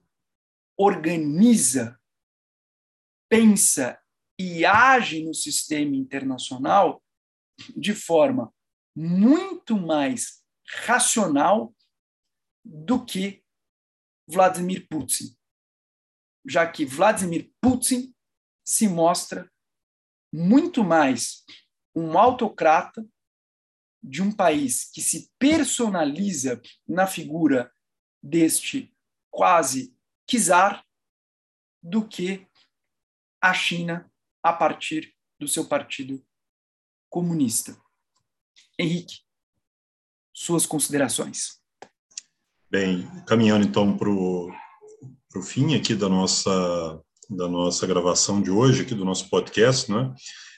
organiza, 0.76 1.98
pensa 3.30 3.98
e 4.38 4.64
age 4.64 5.24
no 5.24 5.32
sistema 5.32 5.96
internacional 5.96 7.02
de 7.74 7.94
forma 7.94 8.54
muito 8.94 9.76
mais 9.76 10.44
racional 10.84 11.74
do 12.62 13.04
que 13.04 13.42
Vladimir 14.28 14.86
Putin, 14.86 15.34
já 16.46 16.70
que 16.70 16.84
Vladimir 16.84 17.50
Putin 17.60 18.14
se 18.64 18.86
mostra 18.86 19.50
muito 20.32 20.84
mais 20.84 21.42
um 21.96 22.18
autocrata 22.18 23.08
de 24.02 24.20
um 24.20 24.30
país 24.30 24.90
que 24.90 25.00
se 25.00 25.32
personaliza 25.38 26.60
na 26.86 27.06
figura 27.06 27.72
deste 28.22 28.94
quase 29.30 29.94
czar 30.26 30.84
do 31.82 32.06
que 32.06 32.46
a 33.40 33.54
China 33.54 34.10
a 34.42 34.52
partir 34.52 35.14
do 35.38 35.46
seu 35.46 35.66
partido 35.66 36.24
comunista. 37.08 37.76
Henrique, 38.78 39.20
suas 40.32 40.66
considerações. 40.66 41.60
Bem, 42.70 43.08
caminhando 43.26 43.66
então 43.66 43.96
para 43.96 44.10
o 44.10 44.52
fim 45.42 45.74
aqui 45.74 45.94
da 45.94 46.08
nossa, 46.08 47.00
da 47.30 47.48
nossa 47.48 47.86
gravação 47.86 48.42
de 48.42 48.50
hoje, 48.50 48.82
aqui 48.82 48.94
do 48.94 49.04
nosso 49.04 49.28
podcast, 49.30 49.90
né? 49.90 50.14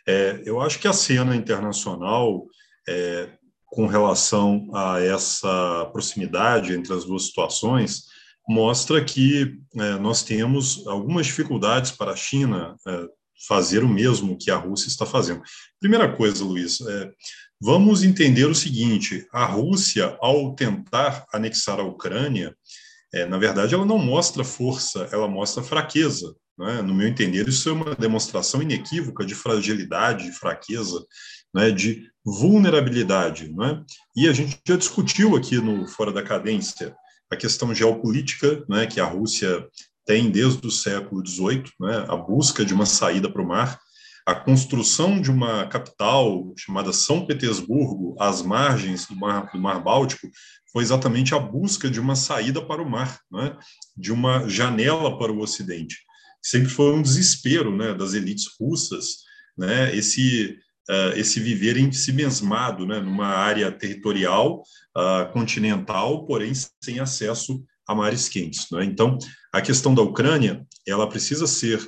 É, 0.06 0.42
eu 0.44 0.60
acho 0.60 0.78
que 0.78 0.88
a 0.88 0.92
cena 0.92 1.36
internacional, 1.36 2.46
é, 2.88 3.38
com 3.70 3.86
relação 3.86 4.68
a 4.74 5.00
essa 5.00 5.88
proximidade 5.92 6.74
entre 6.74 6.92
as 6.92 7.04
duas 7.04 7.26
situações, 7.26 8.04
mostra 8.48 9.02
que 9.02 9.56
é, 9.76 9.98
nós 9.98 10.22
temos 10.22 10.86
algumas 10.86 11.26
dificuldades 11.26 11.92
para 11.92 12.12
a 12.12 12.16
China 12.16 12.74
é, 12.86 13.06
fazer 13.46 13.84
o 13.84 13.88
mesmo 13.88 14.36
que 14.36 14.50
a 14.50 14.56
Rússia 14.56 14.88
está 14.88 15.06
fazendo. 15.06 15.42
Primeira 15.78 16.14
coisa, 16.14 16.44
Luiz, 16.44 16.80
é, 16.80 17.10
vamos 17.60 18.02
entender 18.02 18.46
o 18.46 18.54
seguinte: 18.54 19.26
a 19.32 19.44
Rússia, 19.44 20.16
ao 20.20 20.54
tentar 20.54 21.24
anexar 21.32 21.78
a 21.78 21.84
Ucrânia, 21.84 22.54
é, 23.14 23.24
na 23.24 23.38
verdade, 23.38 23.74
ela 23.74 23.86
não 23.86 23.98
mostra 23.98 24.44
força, 24.44 25.08
ela 25.12 25.28
mostra 25.28 25.62
fraqueza. 25.62 26.34
Né? 26.58 26.82
No 26.82 26.94
meu 26.94 27.08
entender, 27.08 27.48
isso 27.48 27.68
é 27.68 27.72
uma 27.72 27.94
demonstração 27.94 28.60
inequívoca 28.60 29.24
de 29.24 29.34
fragilidade, 29.34 30.24
de 30.24 30.32
fraqueza, 30.32 31.04
né? 31.54 31.70
de 31.70 32.08
vulnerabilidade. 32.24 33.52
Né? 33.52 33.82
E 34.16 34.28
a 34.28 34.32
gente 34.32 34.58
já 34.66 34.76
discutiu 34.76 35.36
aqui 35.36 35.56
no 35.56 35.86
Fora 35.88 36.12
da 36.12 36.22
Cadência 36.22 36.94
a 37.30 37.36
questão 37.36 37.72
geopolítica, 37.72 38.64
né, 38.68 38.86
que 38.86 39.00
a 39.00 39.04
Rússia 39.04 39.68
tem 40.04 40.30
desde 40.30 40.66
o 40.66 40.70
século 40.70 41.24
XVIII, 41.24 41.62
né, 41.78 42.04
a 42.08 42.16
busca 42.16 42.64
de 42.64 42.74
uma 42.74 42.84
saída 42.84 43.30
para 43.30 43.40
o 43.40 43.46
mar, 43.46 43.78
a 44.26 44.34
construção 44.34 45.20
de 45.20 45.30
uma 45.30 45.66
capital 45.66 46.52
chamada 46.56 46.92
São 46.92 47.24
Petersburgo, 47.24 48.16
às 48.18 48.42
margens 48.42 49.06
do 49.06 49.16
Mar, 49.16 49.50
do 49.52 49.60
mar 49.60 49.82
Báltico, 49.82 50.28
foi 50.72 50.82
exatamente 50.82 51.34
a 51.34 51.38
busca 51.38 51.88
de 51.88 52.00
uma 52.00 52.14
saída 52.16 52.64
para 52.64 52.82
o 52.82 52.88
mar, 52.88 53.20
né, 53.30 53.56
de 53.96 54.12
uma 54.12 54.48
janela 54.48 55.16
para 55.16 55.32
o 55.32 55.40
Ocidente. 55.40 55.98
Sempre 56.42 56.68
foi 56.68 56.92
um 56.92 57.02
desespero 57.02 57.76
né, 57.76 57.94
das 57.94 58.14
elites 58.14 58.46
russas, 58.60 59.18
né, 59.56 59.94
esse, 59.94 60.58
uh, 60.90 61.16
esse 61.16 61.38
viver 61.38 61.76
em 61.76 61.92
si 61.92 62.12
mesmado, 62.12 62.84
né, 62.84 63.00
numa 63.00 63.28
área 63.28 63.70
territorial, 63.70 64.62
uh, 64.96 65.32
continental, 65.32 66.26
porém 66.26 66.52
sem 66.82 66.98
acesso 66.98 67.64
a 67.86 67.94
mares 67.94 68.28
quentes. 68.28 68.66
Né? 68.70 68.84
Então, 68.84 69.16
a 69.52 69.62
questão 69.62 69.94
da 69.94 70.02
Ucrânia, 70.02 70.66
ela 70.86 71.08
precisa 71.08 71.46
ser 71.46 71.78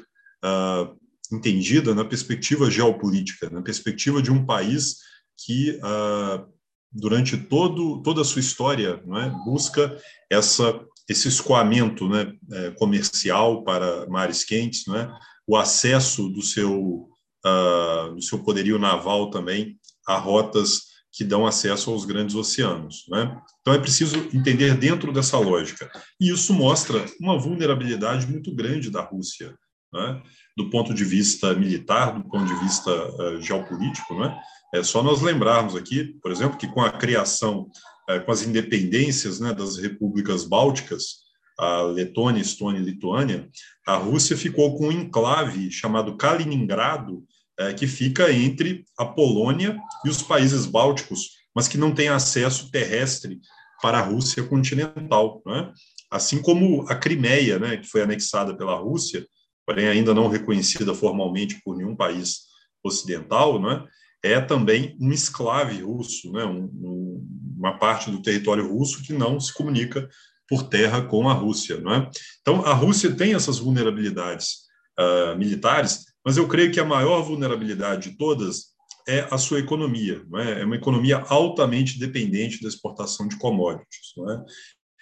uh, 0.45 0.97
entendida 1.33 1.95
na 1.95 2.05
perspectiva 2.05 2.71
geopolítica, 2.71 3.51
na 3.51 3.63
perspectiva 3.63 4.23
de 4.23 4.31
um 4.31 4.45
país 4.45 4.97
que, 5.45 5.79
uh, 5.79 6.47
durante 6.93 7.37
todo, 7.37 8.03
toda 8.03 8.21
a 8.21 8.25
sua 8.25 8.41
história, 8.41 9.03
é, 9.07 9.31
busca 9.45 9.97
essa, 10.31 10.79
esse 11.09 11.29
escoamento 11.29 12.09
né, 12.09 12.33
é, 12.53 12.71
comercial 12.73 13.65
para 13.65 14.07
mares 14.09 14.45
quentes, 14.45 14.87
é, 14.89 15.11
o 15.47 15.57
acesso 15.57 16.29
do 16.29 16.43
seu, 16.43 17.09
uh, 17.47 18.21
seu 18.21 18.39
poderio 18.41 18.79
naval 18.79 19.31
também 19.31 19.79
a 20.07 20.17
rotas 20.17 20.93
que 21.13 21.23
dão 21.23 21.47
acesso 21.47 21.91
aos 21.91 22.05
grandes 22.05 22.35
oceanos. 22.35 23.05
Né? 23.09 23.39
Então 23.61 23.75
é 23.75 23.79
preciso 23.79 24.17
entender 24.33 24.75
dentro 24.77 25.13
dessa 25.13 25.39
lógica. 25.39 25.91
E 26.19 26.31
isso 26.31 26.55
mostra 26.55 27.05
uma 27.21 27.39
vulnerabilidade 27.39 28.27
muito 28.27 28.55
grande 28.55 28.91
da 28.91 29.03
Rússia, 29.03 29.55
né? 29.93 30.23
do 30.57 30.71
ponto 30.71 30.95
de 30.95 31.05
vista 31.05 31.55
militar, 31.55 32.15
do 32.15 32.29
ponto 32.29 32.47
de 32.47 32.61
vista 32.61 32.91
uh, 32.91 33.41
geopolítico. 33.43 34.19
Né? 34.19 34.35
É 34.75 34.83
só 34.83 35.03
nós 35.03 35.21
lembrarmos 35.21 35.77
aqui, 35.77 36.19
por 36.23 36.33
exemplo, 36.33 36.57
que 36.57 36.67
com 36.67 36.81
a 36.81 36.91
criação, 36.91 37.71
uh, 38.11 38.25
com 38.25 38.33
as 38.33 38.43
independências 38.43 39.39
né, 39.39 39.53
das 39.53 39.77
repúblicas 39.77 40.45
bálticas, 40.45 41.23
a 41.59 41.83
Letônia, 41.83 42.41
Estônia 42.41 42.81
e 42.81 42.85
Lituânia, 42.85 43.49
a 43.87 43.97
Rússia 43.97 44.37
ficou 44.37 44.77
com 44.79 44.89
um 44.89 44.93
enclave 44.93 45.71
chamado 45.71 46.17
Kaliningrado, 46.17 47.23
é, 47.69 47.75
que 47.75 47.87
fica 47.87 48.33
entre 48.33 48.85
a 48.99 49.05
Polônia 49.05 49.79
e 50.05 50.09
os 50.09 50.23
países 50.23 50.67
bálticos, 50.67 51.31
mas 51.55 51.69
que 51.69 51.79
não 51.79 51.95
tem 51.95 52.09
acesso 52.09 52.71
terrestre 52.71 53.41
para 53.81 53.99
a 53.99 54.03
Rússia 54.03 54.43
continental. 54.43 55.43
Né? 55.45 55.73
Assim 56.11 56.41
como 56.41 56.89
a 56.89 56.95
Crimeia, 56.95 57.59
né, 57.59 57.77
que 57.77 57.89
foi 57.89 58.03
anexada 58.03 58.57
pela 58.57 58.77
Rússia, 58.77 59.27
porém 59.67 59.87
ainda 59.87 60.15
não 60.15 60.29
reconhecida 60.29 60.95
formalmente 60.95 61.61
por 61.65 61.77
nenhum 61.77 61.97
país 61.97 62.43
ocidental, 62.85 63.61
né, 63.61 63.85
é 64.23 64.41
também 64.41 64.97
um 65.01 65.13
esclave 65.13 65.83
russo, 65.83 66.33
né, 66.33 66.45
um, 66.45 66.65
um, 66.65 67.27
uma 67.59 67.79
parte 67.79 68.11
do 68.11 68.23
território 68.23 68.69
russo 68.69 69.03
que 69.03 69.13
não 69.13 69.39
se 69.39 69.53
comunica 69.53 70.09
por 70.49 70.65
terra 70.65 71.03
com 71.03 71.29
a 71.29 71.33
Rússia. 71.33 71.81
Né? 71.81 72.11
Então, 72.41 72.65
a 72.65 72.73
Rússia 72.73 73.15
tem 73.15 73.35
essas 73.35 73.59
vulnerabilidades 73.59 74.63
uh, 74.99 75.37
militares, 75.37 76.12
mas 76.25 76.37
eu 76.37 76.47
creio 76.49 76.73
que 76.73 76.81
a 76.81 76.85
maior 76.85 77.23
vulnerabilidade 77.23 78.11
de 78.11 78.17
todas 78.17 78.73
é 79.09 79.27
a 79.31 79.39
sua 79.39 79.59
economia. 79.59 80.23
É? 80.37 80.61
é 80.61 80.65
uma 80.65 80.77
economia 80.77 81.19
altamente 81.29 81.99
dependente 81.99 82.63
da 82.63 82.69
exportação 82.69 83.27
de 83.27 83.37
commodities. 83.37 84.13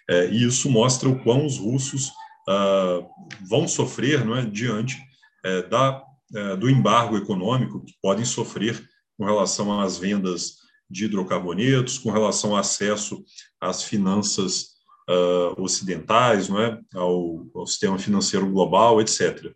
É? 0.08 0.16
É, 0.16 0.30
e 0.30 0.44
isso 0.44 0.70
mostra 0.70 1.08
o 1.08 1.22
quão 1.22 1.46
os 1.46 1.58
russos 1.58 2.10
ah, 2.48 3.00
vão 3.48 3.68
sofrer 3.68 4.26
é, 4.28 4.44
diante 4.44 4.98
é, 5.44 5.62
da, 5.62 6.02
é, 6.34 6.56
do 6.56 6.68
embargo 6.68 7.16
econômico 7.16 7.84
que 7.84 7.94
podem 8.02 8.24
sofrer 8.24 8.82
com 9.16 9.24
relação 9.24 9.80
às 9.80 9.98
vendas 9.98 10.56
de 10.90 11.04
hidrocarbonetos, 11.04 11.98
com 11.98 12.10
relação 12.10 12.50
ao 12.50 12.56
acesso 12.56 13.22
às 13.60 13.84
finanças 13.84 14.70
uh, 15.08 15.62
ocidentais, 15.62 16.48
ao, 16.92 17.46
ao 17.54 17.64
sistema 17.64 17.96
financeiro 17.96 18.50
global, 18.50 19.00
etc. 19.00 19.54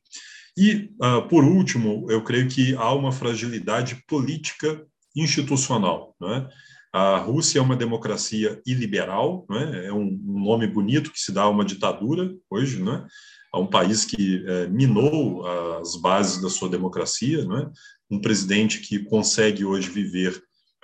E, 0.56 0.90
uh, 1.02 1.26
por 1.28 1.42
último, 1.44 2.06
eu 2.08 2.22
creio 2.22 2.48
que 2.48 2.74
há 2.76 2.92
uma 2.92 3.10
fragilidade 3.10 4.02
política 4.06 4.86
institucional. 5.16 6.14
Né? 6.20 6.48
A 6.92 7.18
Rússia 7.18 7.58
é 7.58 7.62
uma 7.62 7.76
democracia 7.76 8.60
iliberal, 8.64 9.44
né? 9.50 9.86
é 9.86 9.92
um, 9.92 10.06
um, 10.06 10.44
nome 10.44 10.66
bonito 10.66 11.10
que 11.10 11.20
se 11.20 11.32
dá 11.32 11.42
a 11.42 11.48
uma 11.48 11.64
ditadura 11.64 12.32
hoje, 12.48 12.82
né? 12.82 13.04
a 13.52 13.58
um 13.58 13.66
país 13.66 14.04
que 14.04 14.44
é, 14.46 14.66
minou 14.68 15.46
as 15.80 15.96
bases 15.96 16.40
da 16.40 16.48
sua 16.48 16.68
democracia, 16.68 17.44
né? 17.44 17.70
um 18.10 18.20
presidente 18.20 18.80
que 18.80 19.00
consegue 19.00 19.64
hoje 19.64 19.90
viver 19.90 20.40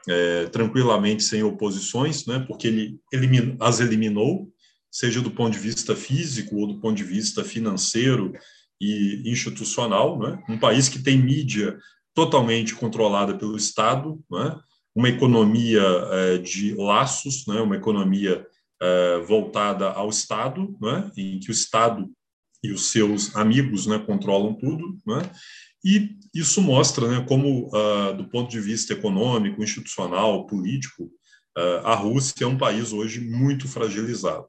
é, 0.09 0.46
tranquilamente 0.46 1.22
sem 1.22 1.42
oposições, 1.42 2.26
né? 2.26 2.44
porque 2.46 2.66
ele 3.12 3.56
as 3.61 3.78
eliminou, 3.78 4.48
seja 4.90 5.20
do 5.20 5.30
ponto 5.30 5.53
de 5.53 5.59
vista 5.59 5.94
físico 5.94 6.57
ou 6.57 6.66
do 6.66 6.80
ponto 6.80 6.97
de 6.97 7.05
vista 7.05 7.44
financeiro, 7.44 8.32
e 8.81 9.22
institucional, 9.26 10.18
né? 10.18 10.43
um 10.49 10.59
país 10.59 10.89
que 10.89 11.03
tem 11.03 11.18
mídia 11.18 11.78
totalmente 12.14 12.74
controlada 12.74 13.37
pelo 13.37 13.57
Estado, 13.57 14.18
né? 14.31 14.59
uma 14.95 15.09
economia 15.09 15.83
é, 15.83 16.39
de 16.39 16.74
laços, 16.74 17.47
né? 17.47 17.61
uma 17.61 17.76
economia 17.76 18.47
é, 18.81 19.18
voltada 19.20 19.91
ao 19.91 20.09
Estado, 20.09 20.76
né? 20.81 21.11
em 21.16 21.39
que 21.39 21.51
o 21.51 21.53
Estado 21.53 22.11
e 22.62 22.72
os 22.72 22.91
seus 22.91 23.35
amigos 23.37 23.87
né, 23.87 23.99
controlam 23.99 24.55
tudo, 24.55 24.99
né? 25.07 25.22
e 25.85 26.16
isso 26.35 26.61
mostra 26.61 27.09
né, 27.09 27.24
como, 27.26 27.68
uh, 27.68 28.14
do 28.14 28.28
ponto 28.28 28.51
de 28.51 28.61
vista 28.61 28.93
econômico, 28.93 29.62
institucional, 29.62 30.47
político, 30.47 31.05
uh, 31.05 31.87
a 31.87 31.95
Rússia 31.95 32.45
é 32.45 32.47
um 32.47 32.59
país 32.59 32.93
hoje 32.93 33.20
muito 33.20 33.66
fragilizado. 33.66 34.47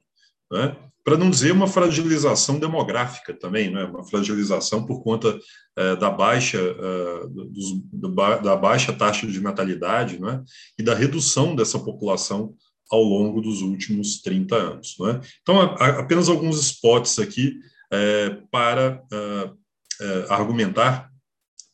Né? 0.52 0.76
para 1.04 1.16
não 1.16 1.30
dizer 1.30 1.52
uma 1.52 1.66
fragilização 1.66 2.58
demográfica 2.58 3.34
também, 3.34 3.70
né? 3.70 3.84
uma 3.84 4.04
fragilização 4.04 4.86
por 4.86 5.02
conta 5.02 5.38
é, 5.76 5.96
da, 5.96 6.10
baixa, 6.10 6.58
é, 6.58 7.26
dos, 7.26 7.72
do, 7.92 8.08
da 8.08 8.56
baixa 8.56 8.92
taxa 8.92 9.26
de 9.26 9.40
natalidade 9.40 10.20
né? 10.20 10.42
e 10.78 10.82
da 10.82 10.94
redução 10.94 11.56
dessa 11.56 11.78
população 11.78 12.54
ao 12.90 13.02
longo 13.02 13.40
dos 13.40 13.62
últimos 13.62 14.20
30 14.22 14.54
anos. 14.54 14.96
Né? 15.00 15.20
Então, 15.40 15.60
a, 15.60 16.00
apenas 16.00 16.28
alguns 16.28 16.60
spots 16.60 17.18
aqui 17.18 17.54
é, 17.92 18.38
para 18.50 19.02
argumentar 20.28 21.10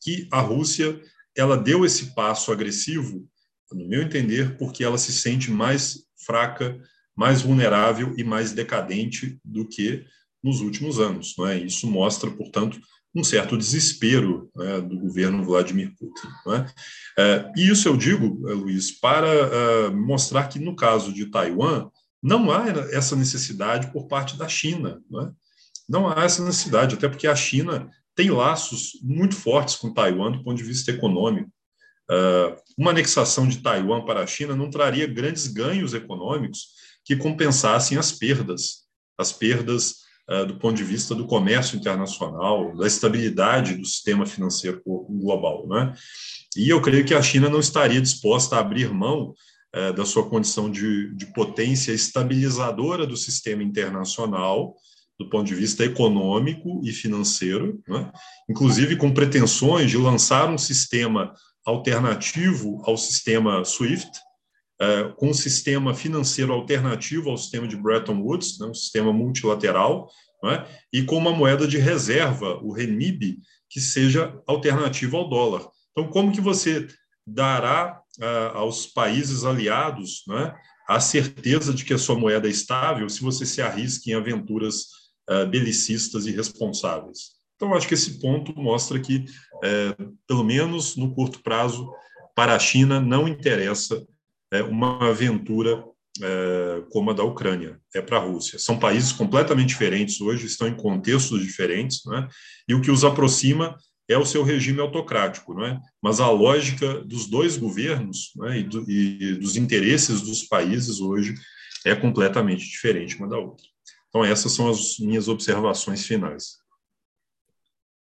que 0.02 0.28
a 0.30 0.40
Rússia 0.40 1.00
ela 1.36 1.56
deu 1.56 1.84
esse 1.84 2.14
passo 2.14 2.52
agressivo, 2.52 3.26
no 3.72 3.86
meu 3.86 4.02
entender, 4.02 4.56
porque 4.58 4.82
ela 4.82 4.98
se 4.98 5.12
sente 5.12 5.50
mais 5.50 6.04
fraca, 6.26 6.78
mais 7.18 7.42
vulnerável 7.42 8.14
e 8.16 8.22
mais 8.22 8.52
decadente 8.52 9.40
do 9.44 9.66
que 9.66 10.06
nos 10.40 10.60
últimos 10.60 11.00
anos. 11.00 11.34
Não 11.36 11.48
é? 11.48 11.58
Isso 11.58 11.90
mostra, 11.90 12.30
portanto, 12.30 12.80
um 13.12 13.24
certo 13.24 13.58
desespero 13.58 14.48
né, 14.54 14.80
do 14.80 14.96
governo 14.96 15.42
Vladimir 15.42 15.92
Putin. 15.98 16.28
Não 16.46 16.54
é? 16.54 16.66
É, 17.18 17.52
e 17.56 17.68
isso 17.68 17.88
eu 17.88 17.96
digo, 17.96 18.48
eh, 18.48 18.54
Luiz, 18.54 18.92
para 18.92 19.26
uh, 19.26 19.96
mostrar 19.96 20.46
que, 20.46 20.60
no 20.60 20.76
caso 20.76 21.12
de 21.12 21.26
Taiwan, 21.26 21.90
não 22.22 22.52
há 22.52 22.68
essa 22.92 23.16
necessidade 23.16 23.90
por 23.92 24.06
parte 24.06 24.38
da 24.38 24.46
China. 24.46 25.02
Não, 25.10 25.22
é? 25.22 25.32
não 25.88 26.08
há 26.08 26.22
essa 26.22 26.44
necessidade, 26.44 26.94
até 26.94 27.08
porque 27.08 27.26
a 27.26 27.34
China 27.34 27.90
tem 28.14 28.30
laços 28.30 28.92
muito 29.02 29.34
fortes 29.34 29.74
com 29.74 29.92
Taiwan 29.92 30.30
do 30.30 30.44
ponto 30.44 30.56
de 30.56 30.62
vista 30.62 30.92
econômico. 30.92 31.50
Uh, 32.08 32.54
uma 32.78 32.92
anexação 32.92 33.48
de 33.48 33.58
Taiwan 33.58 34.04
para 34.04 34.20
a 34.22 34.26
China 34.26 34.54
não 34.54 34.70
traria 34.70 35.06
grandes 35.08 35.48
ganhos 35.48 35.94
econômicos 35.94 36.78
que 37.08 37.16
compensassem 37.16 37.96
as 37.96 38.12
perdas, 38.12 38.82
as 39.16 39.32
perdas 39.32 39.94
uh, 40.30 40.44
do 40.44 40.58
ponto 40.58 40.76
de 40.76 40.84
vista 40.84 41.14
do 41.14 41.26
comércio 41.26 41.78
internacional, 41.78 42.76
da 42.76 42.86
estabilidade 42.86 43.76
do 43.76 43.86
sistema 43.86 44.26
financeiro 44.26 44.82
global. 44.84 45.66
Né? 45.66 45.94
E 46.54 46.68
eu 46.68 46.82
creio 46.82 47.06
que 47.06 47.14
a 47.14 47.22
China 47.22 47.48
não 47.48 47.60
estaria 47.60 47.98
disposta 47.98 48.56
a 48.56 48.60
abrir 48.60 48.92
mão 48.92 49.32
uh, 49.74 49.92
da 49.94 50.04
sua 50.04 50.28
condição 50.28 50.70
de, 50.70 51.14
de 51.14 51.32
potência 51.32 51.92
estabilizadora 51.92 53.06
do 53.06 53.16
sistema 53.16 53.62
internacional 53.62 54.76
do 55.18 55.30
ponto 55.30 55.46
de 55.46 55.54
vista 55.54 55.84
econômico 55.84 56.82
e 56.84 56.92
financeiro, 56.92 57.82
né? 57.88 58.12
inclusive 58.50 58.96
com 58.96 59.14
pretensões 59.14 59.90
de 59.90 59.96
lançar 59.96 60.50
um 60.50 60.58
sistema 60.58 61.32
alternativo 61.64 62.82
ao 62.84 62.98
sistema 62.98 63.64
SWIFT, 63.64 64.10
uh, 64.80 65.14
com 65.14 65.30
um 65.30 65.34
sistema 65.34 65.94
financeiro 65.94 66.52
alternativo 66.52 67.30
ao 67.30 67.36
sistema 67.36 67.66
de 67.66 67.76
Bretton 67.76 68.20
Woods, 68.20 68.58
né, 68.58 68.66
um 68.66 68.74
sistema 68.74 69.12
multilateral, 69.12 70.08
né, 70.42 70.66
e 70.92 71.02
com 71.02 71.16
uma 71.16 71.32
moeda 71.32 71.66
de 71.66 71.78
reserva, 71.78 72.58
o 72.62 72.72
RENIB, 72.72 73.40
que 73.68 73.80
seja 73.80 74.40
alternativo 74.46 75.16
ao 75.16 75.28
dólar. 75.28 75.68
Então, 75.92 76.08
como 76.08 76.32
que 76.32 76.40
você 76.40 76.86
dará 77.26 78.00
uh, 78.18 78.56
aos 78.56 78.86
países 78.86 79.44
aliados 79.44 80.22
né, 80.26 80.54
a 80.88 81.00
certeza 81.00 81.74
de 81.74 81.84
que 81.84 81.92
a 81.92 81.98
sua 81.98 82.18
moeda 82.18 82.46
é 82.46 82.50
estável 82.50 83.08
se 83.08 83.20
você 83.20 83.44
se 83.44 83.60
arrisca 83.60 84.10
em 84.10 84.14
aventuras 84.14 84.84
uh, 85.28 85.46
belicistas 85.46 86.26
e 86.26 86.30
responsáveis? 86.30 87.36
Então, 87.56 87.74
acho 87.74 87.88
que 87.88 87.94
esse 87.94 88.20
ponto 88.20 88.56
mostra 88.56 89.00
que, 89.00 89.24
pelo 90.28 90.44
menos 90.44 90.94
no 90.94 91.12
curto 91.12 91.42
prazo, 91.42 91.92
para 92.32 92.54
a 92.54 92.58
China 92.60 93.00
não 93.00 93.26
interessa 93.26 94.00
é, 94.52 94.62
uma 94.62 95.08
aventura 95.08 95.84
é, 96.22 96.82
como 96.90 97.10
a 97.10 97.14
da 97.14 97.22
Ucrânia, 97.22 97.80
é 97.94 98.00
para 98.00 98.16
a 98.16 98.20
Rússia. 98.20 98.58
São 98.58 98.78
países 98.78 99.12
completamente 99.12 99.68
diferentes 99.68 100.20
hoje, 100.20 100.46
estão 100.46 100.66
em 100.66 100.76
contextos 100.76 101.40
diferentes, 101.40 102.04
né? 102.06 102.28
e 102.68 102.74
o 102.74 102.80
que 102.80 102.90
os 102.90 103.04
aproxima 103.04 103.76
é 104.08 104.16
o 104.16 104.24
seu 104.24 104.42
regime 104.42 104.80
autocrático, 104.80 105.52
não 105.52 105.66
é? 105.66 105.78
Mas 106.02 106.18
a 106.18 106.30
lógica 106.30 107.00
dos 107.04 107.26
dois 107.26 107.58
governos 107.58 108.32
né, 108.36 108.60
e, 108.60 108.62
do, 108.62 108.90
e, 108.90 109.34
dos 109.34 109.56
interesses 109.56 110.22
dos 110.22 110.44
países 110.44 110.98
hoje 110.98 111.34
é 111.84 111.94
completamente 111.94 112.64
diferente 112.64 113.16
uma 113.16 113.28
da 113.28 113.36
outra. 113.36 113.66
Então 114.08 114.24
essas 114.24 114.52
são 114.52 114.68
as 114.70 114.98
minhas 114.98 115.28
observações 115.28 116.06
finais. 116.06 116.56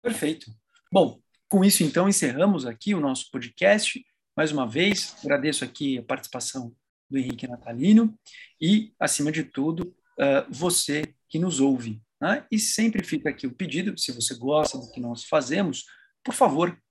Perfeito. 0.01 0.51
Bom, 0.93 1.19
com 1.49 1.65
isso, 1.65 1.83
então, 1.83 2.07
encerramos 2.07 2.63
aqui 2.63 2.93
o 2.93 2.99
nosso 2.99 3.31
podcast. 3.31 4.05
Mais 4.39 4.53
uma 4.53 4.65
vez, 4.65 5.17
agradeço 5.21 5.65
aqui 5.65 5.97
a 5.97 6.03
participação 6.03 6.73
do 7.09 7.17
Henrique 7.17 7.45
Natalino 7.45 8.17
e, 8.61 8.93
acima 8.97 9.33
de 9.33 9.43
tudo, 9.43 9.93
uh, 10.17 10.49
você 10.49 11.13
que 11.27 11.37
nos 11.37 11.59
ouve. 11.59 12.01
Né? 12.21 12.45
E 12.49 12.57
sempre 12.57 13.03
fica 13.03 13.29
aqui 13.29 13.45
o 13.45 13.51
pedido, 13.51 13.97
se 13.97 14.13
você 14.13 14.33
gosta 14.35 14.77
do 14.77 14.89
que 14.93 15.01
nós 15.01 15.25
fazemos, 15.25 15.83
por 16.23 16.33
favor, 16.33 16.81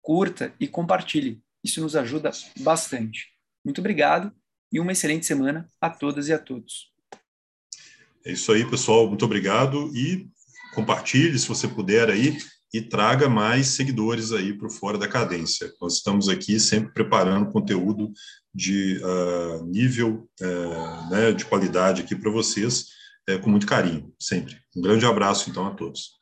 curta 0.00 0.54
e 0.58 0.66
compartilhe. 0.66 1.42
Isso 1.62 1.78
nos 1.82 1.94
ajuda 1.94 2.30
bastante. 2.60 3.28
Muito 3.62 3.82
obrigado 3.82 4.34
e 4.72 4.80
uma 4.80 4.92
excelente 4.92 5.26
semana 5.26 5.68
a 5.78 5.90
todas 5.90 6.28
e 6.28 6.32
a 6.32 6.38
todos. 6.38 6.90
É 8.24 8.32
isso 8.32 8.50
aí, 8.50 8.64
pessoal. 8.64 9.06
Muito 9.06 9.26
obrigado 9.26 9.94
e 9.94 10.26
compartilhe, 10.74 11.38
se 11.38 11.48
você 11.48 11.68
puder 11.68 12.08
aí, 12.08 12.38
e 12.74 12.82
traga 12.82 13.28
mais 13.28 13.68
seguidores 13.68 14.32
aí 14.32 14.52
para 14.52 14.66
o 14.66 14.70
Fora 14.70 14.98
da 14.98 15.06
Cadência. 15.06 15.72
Nós 15.80 15.94
estamos 15.94 16.28
aqui 16.28 16.58
sempre 16.58 16.92
preparando 16.92 17.52
conteúdo 17.52 18.12
de 18.52 19.00
uh, 19.00 19.64
nível, 19.64 20.28
uh, 20.42 21.08
né, 21.08 21.30
de 21.30 21.44
qualidade 21.44 22.02
aqui 22.02 22.16
para 22.16 22.32
vocês, 22.32 22.86
uh, 23.30 23.38
com 23.38 23.48
muito 23.48 23.64
carinho, 23.64 24.12
sempre. 24.18 24.56
Um 24.76 24.82
grande 24.82 25.06
abraço, 25.06 25.48
então, 25.48 25.68
a 25.68 25.70
todos. 25.70 26.14